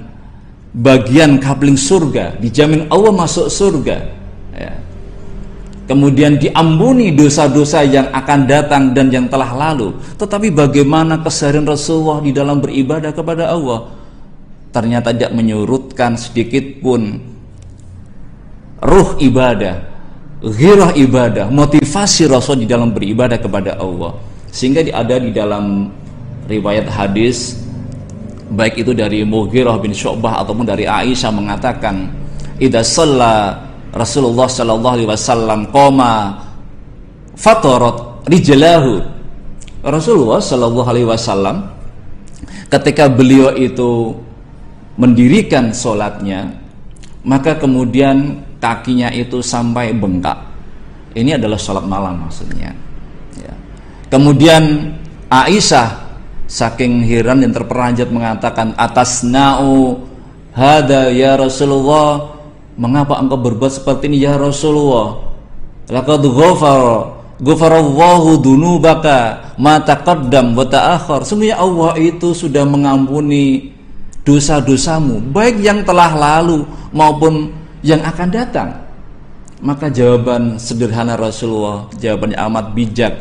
bagian 0.77 1.41
kapling 1.41 1.75
surga, 1.77 2.37
dijamin 2.37 2.85
Allah 2.93 3.13
masuk 3.13 3.49
surga. 3.49 3.97
Ya. 4.53 4.73
Kemudian 5.89 6.37
diampuni 6.37 7.15
dosa-dosa 7.15 7.81
yang 7.81 8.11
akan 8.13 8.39
datang 8.45 8.83
dan 8.93 9.09
yang 9.09 9.25
telah 9.25 9.49
lalu. 9.55 9.95
Tetapi 10.19 10.53
bagaimana 10.53 11.23
keseharian 11.23 11.65
Rasulullah 11.65 12.21
di 12.21 12.31
dalam 12.35 12.61
beribadah 12.61 13.09
kepada 13.15 13.49
Allah? 13.49 13.89
Ternyata 14.69 15.15
tidak 15.15 15.31
menyurutkan 15.33 16.19
sedikit 16.19 16.83
pun 16.83 17.17
ruh 18.83 19.09
ibadah, 19.17 19.81
ghirah 20.43 20.93
ibadah, 20.93 21.49
motivasi 21.49 22.29
Rasul 22.29 22.61
di 22.61 22.67
dalam 22.69 22.93
beribadah 22.93 23.41
kepada 23.41 23.79
Allah. 23.79 24.13
Sehingga 24.53 24.85
ada 24.91 25.17
di 25.17 25.31
dalam 25.33 25.89
riwayat 26.51 26.85
hadis 26.91 27.66
baik 28.51 28.83
itu 28.83 28.91
dari 28.95 29.23
Mughirah 29.27 29.77
bin 29.79 29.91
Syu'bah 29.91 30.43
ataupun 30.43 30.63
dari 30.67 30.87
Aisyah 30.87 31.31
mengatakan 31.33 32.07
idza 32.61 32.83
shalla 32.83 33.65
Rasulullah 33.91 34.47
sallallahu 34.47 34.95
alaihi 34.99 35.09
wasallam 35.09 35.59
qoma 35.71 36.37
fatarat 37.35 38.27
rijlahu 38.27 39.03
Rasulullah 39.83 40.39
sallallahu 40.39 40.87
alaihi 40.87 41.07
wasallam 41.07 41.67
ketika 42.71 43.07
beliau 43.11 43.55
itu 43.55 44.15
mendirikan 44.97 45.71
solatnya 45.71 46.67
maka 47.27 47.59
kemudian 47.59 48.39
kakinya 48.63 49.11
itu 49.11 49.43
sampai 49.43 49.91
bengkak. 49.91 50.39
Ini 51.11 51.35
adalah 51.35 51.59
sholat 51.59 51.83
malam 51.83 52.23
maksudnya. 52.23 52.71
Ya. 53.35 53.53
Kemudian 54.07 54.95
Aisyah 55.27 56.06
saking 56.47 57.03
heran 57.03 57.43
dan 57.43 57.51
terperanjat 57.51 58.07
mengatakan 58.07 58.71
atas 58.79 59.21
nau 59.21 60.01
hada 60.55 61.11
ya 61.11 61.35
Rasulullah? 61.35 62.39
Mengapa 62.77 63.17
engkau 63.17 63.41
berbuat 63.41 63.73
seperti 63.73 64.05
ini 64.09 64.21
ya 64.21 64.37
Rasulullah? 64.37 65.17
Laqad 65.89 66.23
ghafara 66.23 67.17
ghafarallahu 67.37 68.41
dunubaka 68.41 69.53
ma 69.61 69.77
taqaddam 69.81 70.57
wa 70.57 70.65
ta'akhir 70.65 71.25
sebenarnya 71.25 71.57
Allah 71.61 71.93
itu 72.01 72.33
sudah 72.33 72.65
mengampuni 72.65 73.73
dosa-dosamu 74.25 75.31
baik 75.31 75.61
yang 75.61 75.85
telah 75.85 76.11
lalu 76.13 76.65
maupun 76.93 77.53
yang 77.85 78.01
akan 78.03 78.29
datang. 78.29 78.69
Maka 79.57 79.89
jawaban 79.89 80.61
sederhana 80.61 81.17
Rasulullah, 81.17 81.89
jawabannya 81.97 82.37
amat 82.37 82.65
bijak 82.77 83.13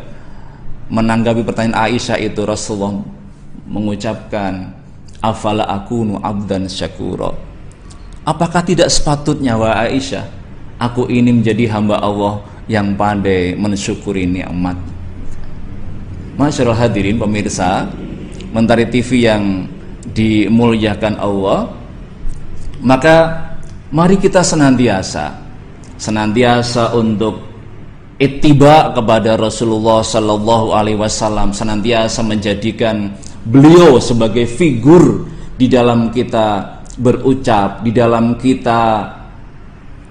menanggapi 0.93 1.41
pertanyaan 1.41 1.97
Aisyah 1.97 2.21
itu 2.21 2.45
Rasulullah 2.45 3.15
mengucapkan 3.66 4.72
afala 5.20 5.66
akunu 5.66 6.22
abdan 6.22 6.70
syakura. 6.70 7.35
Apakah 8.26 8.62
tidak 8.66 8.90
sepatutnya 8.90 9.55
wa 9.55 9.74
Aisyah 9.87 10.26
aku 10.83 11.07
ini 11.11 11.31
menjadi 11.31 11.70
hamba 11.70 12.02
Allah 12.02 12.42
yang 12.66 12.98
pandai 12.98 13.55
mensyukuri 13.55 14.26
nikmat. 14.26 14.74
Masyaallah 16.37 16.88
hadirin 16.88 17.16
pemirsa, 17.16 17.88
Mentari 18.50 18.88
TV 18.88 19.29
yang 19.29 19.68
dimuliakan 20.11 21.14
Allah, 21.20 21.70
maka 22.81 23.46
Mari 23.87 24.18
kita 24.18 24.42
senantiasa 24.42 25.31
senantiasa 25.94 26.90
untuk 26.98 27.38
ittiba 28.18 28.90
kepada 28.90 29.38
Rasulullah 29.38 30.02
Sallallahu 30.02 30.74
Alaihi 30.74 30.98
Wasallam 30.98 31.55
senantiasa 31.55 32.26
menjadikan 32.26 33.14
beliau 33.47 34.03
sebagai 34.03 34.45
figur 34.51 35.31
di 35.55 35.71
dalam 35.71 36.11
kita 36.11 36.83
berucap, 36.99 37.87
di 37.87 37.95
dalam 37.95 38.35
kita 38.35 39.15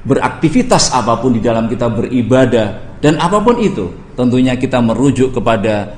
beraktivitas 0.08 0.96
apa 0.96 1.20
pun, 1.20 1.36
di 1.36 1.42
dalam 1.44 1.68
kita 1.68 1.92
beribadah 1.92 2.98
dan 3.04 3.20
apa 3.20 3.38
pun 3.44 3.60
itu, 3.60 3.92
tentunya 4.16 4.56
kita 4.56 4.80
merujuk 4.80 5.36
kepada 5.36 5.92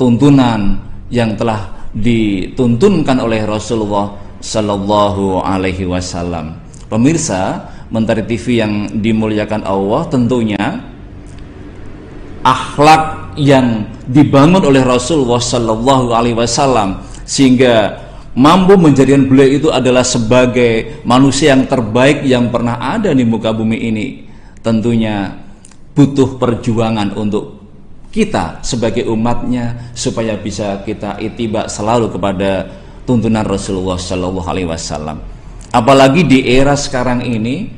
tuntunan 0.00 0.80
yang 1.12 1.36
telah 1.36 1.68
dituntunkan 1.92 3.20
oleh 3.20 3.44
Rasulullah 3.44 4.16
Sallallahu 4.40 5.44
Alaihi 5.44 5.84
Wasallam. 5.84 6.56
Pemirsa, 6.88 7.68
Mentari 7.92 8.24
TV 8.24 8.64
yang 8.64 8.88
dimuliakan 9.04 9.68
Allah 9.68 10.08
tentunya 10.08 10.80
akhlak 12.40 13.36
yang 13.36 13.84
dibangun 14.12 14.62
oleh 14.68 14.84
Rasulullah 14.84 15.40
Sallallahu 15.40 16.12
Alaihi 16.12 16.36
Wasallam 16.36 17.00
sehingga 17.24 17.96
mampu 18.36 18.76
menjadikan 18.76 19.24
beliau 19.24 19.48
itu 19.48 19.68
adalah 19.72 20.04
sebagai 20.04 21.00
manusia 21.08 21.56
yang 21.56 21.64
terbaik 21.64 22.24
yang 22.28 22.52
pernah 22.52 22.76
ada 22.78 23.16
di 23.16 23.24
muka 23.24 23.50
bumi 23.56 23.78
ini. 23.80 24.06
Tentunya 24.60 25.32
butuh 25.96 26.38
perjuangan 26.38 27.16
untuk 27.18 27.62
kita 28.12 28.60
sebagai 28.60 29.08
umatnya 29.08 29.90
supaya 29.96 30.36
bisa 30.36 30.84
kita 30.84 31.16
itibak 31.16 31.72
selalu 31.72 32.12
kepada 32.12 32.68
tuntunan 33.08 33.42
Rasulullah 33.42 33.96
Sallallahu 33.96 34.48
Alaihi 34.48 34.68
Wasallam. 34.68 35.18
Apalagi 35.72 36.28
di 36.28 36.38
era 36.44 36.76
sekarang 36.76 37.24
ini 37.24 37.72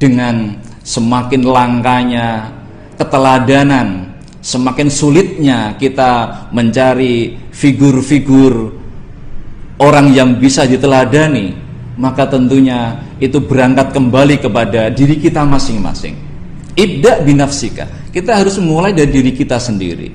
dengan 0.00 0.56
semakin 0.80 1.42
langkanya 1.44 2.48
keteladanan, 2.96 4.03
semakin 4.44 4.92
sulitnya 4.92 5.72
kita 5.80 6.44
mencari 6.52 7.32
figur-figur 7.48 8.76
orang 9.80 10.12
yang 10.12 10.36
bisa 10.36 10.68
diteladani, 10.68 11.56
maka 11.96 12.28
tentunya 12.28 13.00
itu 13.16 13.40
berangkat 13.40 13.96
kembali 13.96 14.36
kepada 14.44 14.92
diri 14.92 15.16
kita 15.16 15.48
masing-masing. 15.48 16.12
Ibda 16.76 17.24
binafsika. 17.24 17.88
Kita 18.12 18.36
harus 18.36 18.60
mulai 18.60 18.92
dari 18.92 19.10
diri 19.10 19.32
kita 19.32 19.56
sendiri. 19.56 20.12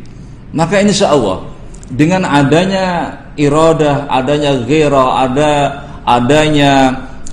Maka 0.53 0.79
insya 0.85 1.11
Allah 1.11 1.49
dengan 1.89 2.23
adanya 2.29 3.17
iradah, 3.33 4.05
adanya 4.07 4.61
ghera, 4.61 5.25
ada 5.25 5.51
adanya 6.05 6.71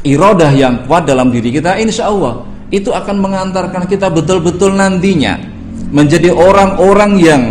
irodah 0.06 0.52
yang 0.54 0.85
kuat 0.87 1.09
dalam 1.09 1.32
diri 1.35 1.50
kita 1.50 1.80
insya 1.80 2.12
Allah 2.12 2.44
itu 2.70 2.90
akan 2.92 3.18
mengantarkan 3.18 3.88
kita 3.88 4.11
betul-betul 4.11 4.74
nantinya 4.74 5.56
menjadi 5.90 6.35
orang-orang 6.35 7.12
yang 7.18 7.42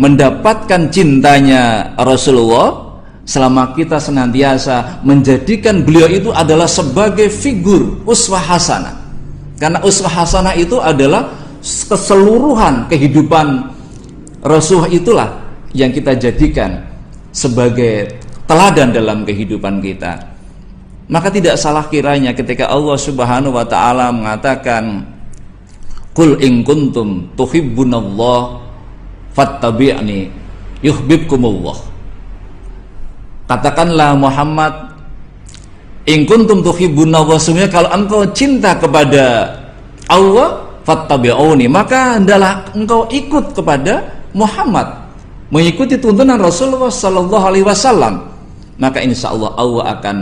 mendapatkan 0.00 0.88
cintanya 0.88 1.92
Rasulullah 2.00 2.90
selama 3.28 3.76
kita 3.76 4.00
senantiasa 4.00 5.04
menjadikan 5.04 5.84
beliau 5.84 6.08
itu 6.08 6.30
adalah 6.32 6.66
sebagai 6.66 7.28
figur 7.28 8.00
uswah 8.08 8.40
hasanah. 8.40 8.96
Karena 9.60 9.78
uswah 9.84 10.24
hasanah 10.24 10.56
itu 10.56 10.80
adalah 10.80 11.28
keseluruhan 11.60 12.88
kehidupan 12.88 13.68
Rasulullah 14.40 14.88
itulah 14.88 15.28
yang 15.76 15.92
kita 15.92 16.16
jadikan 16.16 16.80
sebagai 17.30 18.08
teladan 18.48 18.90
dalam 18.90 19.22
kehidupan 19.22 19.84
kita. 19.84 20.16
Maka 21.10 21.28
tidak 21.28 21.60
salah 21.60 21.84
kiranya 21.90 22.32
ketika 22.32 22.70
Allah 22.72 22.96
Subhanahu 22.96 23.52
wa 23.52 23.66
taala 23.66 24.08
mengatakan 24.14 25.04
Qul 26.10 26.38
in 26.42 26.66
kuntum 26.66 27.30
tuhibbunallah 27.38 28.58
fattabi'ni 29.34 30.26
yuhibbukumullah. 30.82 31.78
Katakanlah 33.46 34.18
Muhammad 34.18 34.74
in 36.06 36.26
kuntum 36.26 36.62
tuhibbunallah 36.66 37.38
sebenarnya 37.38 37.70
kalau 37.70 37.90
engkau 37.94 38.22
cinta 38.34 38.74
kepada 38.74 39.54
Allah 40.10 40.66
fattabi'uni 40.82 41.70
maka 41.70 42.18
hendaklah 42.18 42.66
engkau 42.74 43.06
ikut 43.10 43.54
kepada 43.54 44.02
Muhammad 44.34 45.00
mengikuti 45.50 45.98
tuntunan 45.98 46.38
Rasulullah 46.38 46.88
Sallallahu 46.88 47.44
Alaihi 47.44 47.66
Wasallam, 47.66 48.30
maka 48.78 49.02
insya 49.02 49.34
Allah 49.34 49.50
Allah 49.58 49.84
akan 49.98 50.16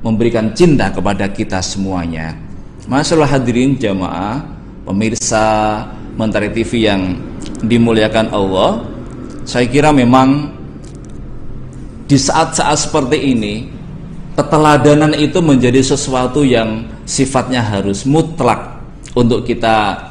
memberikan 0.00 0.50
cinta 0.56 0.88
kepada 0.88 1.28
kita 1.28 1.60
semuanya. 1.60 2.32
Masalah 2.88 3.28
hadirin 3.28 3.76
jamaah, 3.76 4.40
pemirsa 4.84 5.84
Mentari 6.16 6.52
TV 6.52 6.84
yang 6.84 7.16
dimuliakan 7.64 8.28
Allah, 8.34 8.84
saya 9.48 9.64
kira 9.68 9.88
memang 9.88 10.52
di 12.04 12.18
saat-saat 12.18 12.90
seperti 12.90 13.32
ini 13.32 13.70
keteladanan 14.34 15.14
itu 15.14 15.38
menjadi 15.38 15.78
sesuatu 15.80 16.42
yang 16.42 16.84
sifatnya 17.06 17.62
harus 17.62 18.02
mutlak 18.04 18.82
untuk 19.14 19.46
kita 19.46 20.10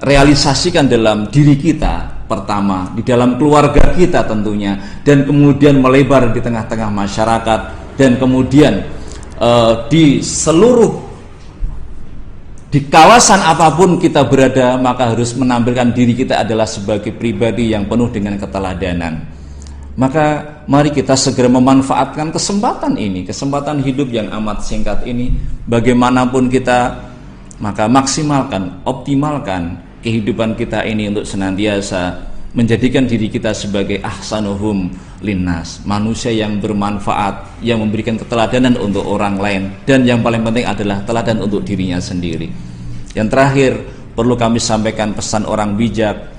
realisasikan 0.00 0.88
dalam 0.88 1.28
diri 1.28 1.56
kita 1.56 2.24
pertama 2.24 2.94
di 2.94 3.02
dalam 3.02 3.36
keluarga 3.36 3.92
kita 3.92 4.22
tentunya 4.24 5.00
dan 5.02 5.26
kemudian 5.26 5.82
melebar 5.82 6.30
di 6.30 6.40
tengah-tengah 6.40 6.88
masyarakat 6.88 7.60
dan 7.98 8.16
kemudian 8.16 8.86
uh, 9.42 9.90
di 9.90 10.22
seluruh 10.24 11.09
di 12.70 12.86
kawasan 12.86 13.42
apa 13.42 13.74
pun 13.74 13.98
kita 13.98 14.22
berada 14.30 14.78
maka 14.78 15.10
harus 15.10 15.34
menampilkan 15.34 15.90
diri 15.90 16.14
kita 16.14 16.46
adalah 16.46 16.70
sebagai 16.70 17.10
pribadi 17.10 17.74
yang 17.74 17.90
penuh 17.90 18.06
dengan 18.14 18.38
keteladanan. 18.38 19.26
Maka 19.98 20.46
mari 20.70 20.94
kita 20.94 21.18
segera 21.18 21.50
memanfaatkan 21.50 22.30
kesempatan 22.30 22.94
ini 22.94 23.26
kesempatan 23.26 23.82
hidup 23.82 24.14
yang 24.14 24.30
amat 24.38 24.62
singkat 24.62 25.02
ini. 25.02 25.34
Bagaimanapun 25.66 26.46
kita 26.46 27.10
maka 27.58 27.90
maksimalkan 27.90 28.86
optimalkan 28.86 29.82
kehidupan 30.06 30.54
kita 30.54 30.86
ini 30.86 31.10
untuk 31.10 31.26
senantiasa 31.26 32.29
menjadikan 32.50 33.06
diri 33.06 33.30
kita 33.30 33.54
sebagai 33.54 34.02
ahsanuhum 34.02 34.90
linnas, 35.22 35.86
manusia 35.86 36.34
yang 36.34 36.58
bermanfaat, 36.58 37.62
yang 37.62 37.78
memberikan 37.78 38.18
keteladanan 38.18 38.74
untuk 38.80 39.06
orang 39.06 39.38
lain 39.38 39.62
dan 39.86 40.02
yang 40.02 40.18
paling 40.18 40.42
penting 40.42 40.66
adalah 40.66 40.98
teladan 41.06 41.38
untuk 41.46 41.62
dirinya 41.62 42.02
sendiri. 42.02 42.50
Yang 43.14 43.28
terakhir, 43.30 43.72
perlu 44.18 44.34
kami 44.34 44.58
sampaikan 44.58 45.14
pesan 45.14 45.46
orang 45.46 45.78
bijak 45.78 46.30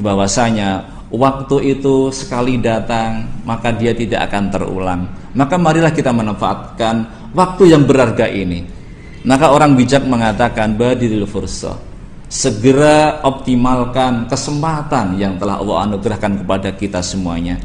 bahwasanya 0.00 0.88
waktu 1.12 1.76
itu 1.76 2.12
sekali 2.16 2.56
datang 2.60 3.28
maka 3.44 3.68
dia 3.72 3.92
tidak 3.92 4.32
akan 4.32 4.44
terulang. 4.48 5.00
Maka 5.36 5.60
marilah 5.60 5.92
kita 5.92 6.08
manfaatkan 6.16 7.28
waktu 7.36 7.76
yang 7.76 7.84
berharga 7.84 8.24
ini. 8.24 8.64
Maka 9.28 9.52
orang 9.52 9.76
bijak 9.76 10.06
mengatakan 10.08 10.78
badiril 10.78 11.28
fursah 11.28 11.87
segera 12.28 13.24
optimalkan 13.24 14.28
kesempatan 14.28 15.16
yang 15.16 15.40
telah 15.40 15.58
Allah 15.58 15.88
anugerahkan 15.88 16.44
kepada 16.44 16.70
kita 16.76 17.00
semuanya. 17.00 17.56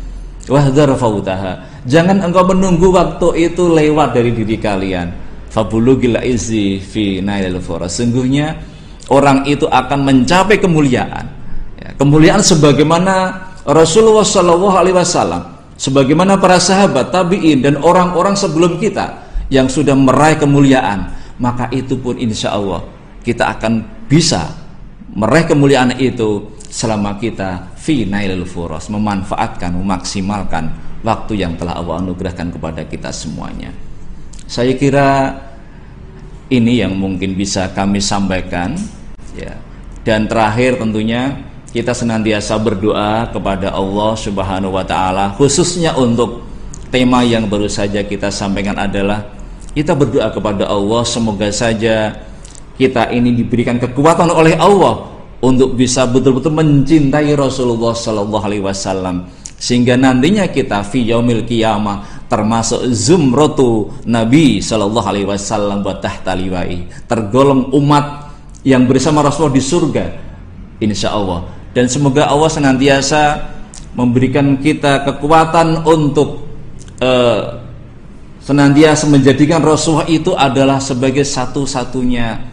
Wahdar 0.47 0.95
fautaha. 0.95 1.83
Jangan 1.87 2.23
engkau 2.23 2.47
menunggu 2.47 2.91
waktu 2.91 3.51
itu 3.51 3.67
lewat 3.67 4.15
dari 4.15 4.31
diri 4.31 4.59
kalian. 4.59 5.07
Fabulugil 5.51 6.17
izi 6.23 6.81
fi 6.81 7.21
nailil 7.21 7.59
Sungguhnya 7.63 8.57
orang 9.11 9.47
itu 9.47 9.67
akan 9.67 9.99
mencapai 10.03 10.59
kemuliaan. 10.59 11.25
Ya, 11.79 11.91
kemuliaan 11.99 12.43
sebagaimana 12.43 13.45
Rasulullah 13.67 14.27
Shallallahu 14.27 14.75
Alaihi 14.75 14.95
Wasallam, 14.95 15.43
sebagaimana 15.79 16.39
para 16.39 16.59
sahabat, 16.59 17.11
tabiin 17.11 17.63
dan 17.63 17.79
orang-orang 17.79 18.35
sebelum 18.35 18.79
kita 18.79 19.23
yang 19.47 19.71
sudah 19.71 19.95
meraih 19.95 20.35
kemuliaan, 20.35 21.07
maka 21.39 21.71
itu 21.71 21.95
pun 21.95 22.19
insya 22.19 22.55
Allah 22.55 22.83
kita 23.23 23.55
akan 23.55 24.02
bisa 24.13 24.53
meraih 25.17 25.49
kemuliaan 25.49 25.97
itu 25.97 26.53
selama 26.69 27.17
kita 27.17 27.73
fi 27.73 28.05
nailul 28.05 28.45
furos 28.45 28.93
memanfaatkan 28.93 29.73
memaksimalkan 29.73 30.69
waktu 31.01 31.41
yang 31.41 31.57
telah 31.57 31.81
Allah 31.81 31.97
anugerahkan 31.97 32.53
kepada 32.53 32.85
kita 32.85 33.09
semuanya. 33.09 33.73
Saya 34.45 34.77
kira 34.77 35.33
ini 36.53 36.77
yang 36.77 36.93
mungkin 36.93 37.33
bisa 37.33 37.73
kami 37.73 37.97
sampaikan 37.97 38.77
ya. 39.33 39.57
Dan 40.05 40.29
terakhir 40.29 40.77
tentunya 40.77 41.33
kita 41.73 41.95
senantiasa 41.95 42.53
berdoa 42.61 43.33
kepada 43.33 43.73
Allah 43.73 44.13
Subhanahu 44.13 44.77
wa 44.77 44.85
taala 44.85 45.33
khususnya 45.33 45.97
untuk 45.97 46.45
tema 46.93 47.25
yang 47.25 47.49
baru 47.49 47.65
saja 47.65 48.05
kita 48.05 48.29
sampaikan 48.29 48.77
adalah 48.77 49.25
kita 49.73 49.97
berdoa 49.97 50.29
kepada 50.29 50.69
Allah 50.69 51.01
semoga 51.01 51.49
saja 51.49 52.13
kita 52.79 53.13
ini 53.13 53.35
diberikan 53.37 53.77
kekuatan 53.77 54.29
oleh 54.33 54.57
Allah 54.57 55.13
untuk 55.43 55.75
bisa 55.75 56.07
betul-betul 56.07 56.55
mencintai 56.55 57.35
Rasulullah 57.35 57.91
Sallallahu 57.91 58.45
Alaihi 58.47 58.63
Wasallam. 58.63 59.27
Sehingga 59.59 59.95
nantinya 59.95 60.51
kita 60.51 60.83
fi 60.83 61.07
yaumil 61.07 61.47
kiamah 61.47 62.27
termasuk 62.33 62.89
zumratu 62.89 63.93
Nabi 64.09 64.57
Sallallahu 64.57 65.05
Alaihi 65.05 65.29
Wasallam 65.29 65.85
buat 65.85 66.01
tahtaliwai 66.01 67.05
tergolong 67.05 67.69
umat 67.77 68.33
yang 68.65 68.89
bersama 68.89 69.21
Rasulullah 69.21 69.53
di 69.53 69.61
surga 69.61 70.05
insya 70.81 71.13
Allah 71.13 71.45
dan 71.77 71.85
semoga 71.85 72.25
Allah 72.25 72.49
senantiasa 72.49 73.53
memberikan 73.93 74.57
kita 74.57 75.05
kekuatan 75.05 75.85
untuk 75.85 76.41
uh, 76.97 77.61
senantiasa 78.41 79.05
menjadikan 79.05 79.61
Rasulullah 79.61 80.09
itu 80.09 80.33
adalah 80.33 80.81
sebagai 80.81 81.21
satu-satunya 81.21 82.52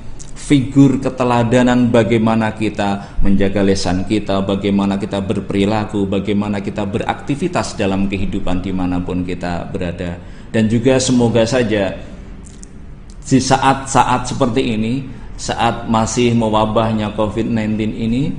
figur 0.51 0.99
keteladanan 0.99 1.95
bagaimana 1.95 2.51
kita 2.59 3.23
menjaga 3.23 3.63
lesan 3.63 4.03
kita, 4.03 4.43
bagaimana 4.43 4.99
kita 4.99 5.23
berperilaku, 5.23 6.11
bagaimana 6.11 6.59
kita 6.59 6.83
beraktivitas 6.91 7.79
dalam 7.79 8.11
kehidupan 8.11 8.59
di 8.59 8.75
mana 8.75 8.99
pun 8.99 9.23
kita 9.23 9.71
berada. 9.71 10.19
Dan 10.51 10.67
juga 10.67 10.99
semoga 10.99 11.47
saja 11.47 11.95
di 13.23 13.39
saat-saat 13.39 14.27
seperti 14.27 14.75
ini, 14.75 15.07
saat 15.39 15.87
masih 15.87 16.35
mewabahnya 16.35 17.15
COVID-19 17.15 17.79
ini, 17.95 18.35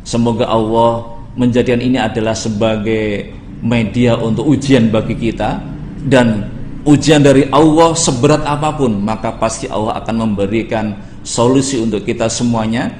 semoga 0.00 0.48
Allah 0.48 1.12
menjadikan 1.36 1.84
ini 1.84 2.00
adalah 2.00 2.32
sebagai 2.32 3.36
media 3.60 4.16
untuk 4.16 4.48
ujian 4.48 4.88
bagi 4.88 5.12
kita 5.12 5.60
dan 6.08 6.55
ujian 6.86 7.20
dari 7.20 7.50
Allah 7.50 7.92
seberat 7.98 8.46
apa 8.46 8.70
pun 8.78 9.02
maka 9.02 9.34
pasti 9.34 9.66
Allah 9.66 9.98
akan 9.98 10.30
memberikan 10.30 10.94
solusi 11.26 11.82
untuk 11.82 12.06
kita 12.06 12.30
semuanya 12.30 12.94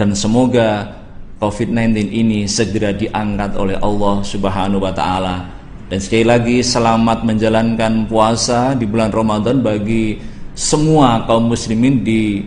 dan 0.00 0.16
semoga 0.16 0.96
COVID-19 1.38 2.10
ini 2.10 2.48
segera 2.50 2.90
diangkat 2.90 3.54
oleh 3.54 3.78
Allah 3.78 4.26
Subhanahu 4.26 4.82
wa 4.82 4.90
taala. 4.90 5.46
Dan 5.86 6.02
sekali 6.02 6.26
lagi 6.26 6.56
selamat 6.60 7.22
menjalankan 7.22 8.10
puasa 8.10 8.74
di 8.74 8.84
bulan 8.84 9.14
Ramadan 9.14 9.62
bagi 9.62 10.18
semua 10.58 11.22
kaum 11.30 11.48
muslimin 11.48 12.02
di 12.02 12.42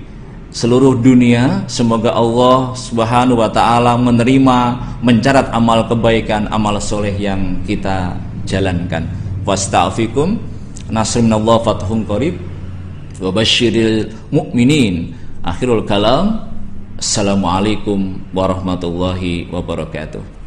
seluruh 0.52 1.00
dunia. 1.00 1.64
Semoga 1.72 2.12
Allah 2.12 2.76
Subhanahu 2.76 3.40
wa 3.40 3.48
taala 3.48 3.96
menerima 3.96 4.60
mencatat 5.00 5.56
amal 5.56 5.88
kebaikan, 5.88 6.52
amal 6.52 6.76
soleh 6.84 7.16
yang 7.16 7.64
kita 7.64 8.12
jalankan. 8.44 9.08
Wasta'fikum 9.48 10.51
nasrun 10.92 11.32
Allah 11.32 11.58
fathun 11.64 12.04
qarib 12.04 12.36
wa 13.24 13.32
mu'minin. 14.30 15.16
Akhirul 15.42 15.88
kalam. 15.88 16.52
Assalamualaikum 17.02 18.22
warahmatullahi 18.30 19.50
wabarakatuh 19.50 20.41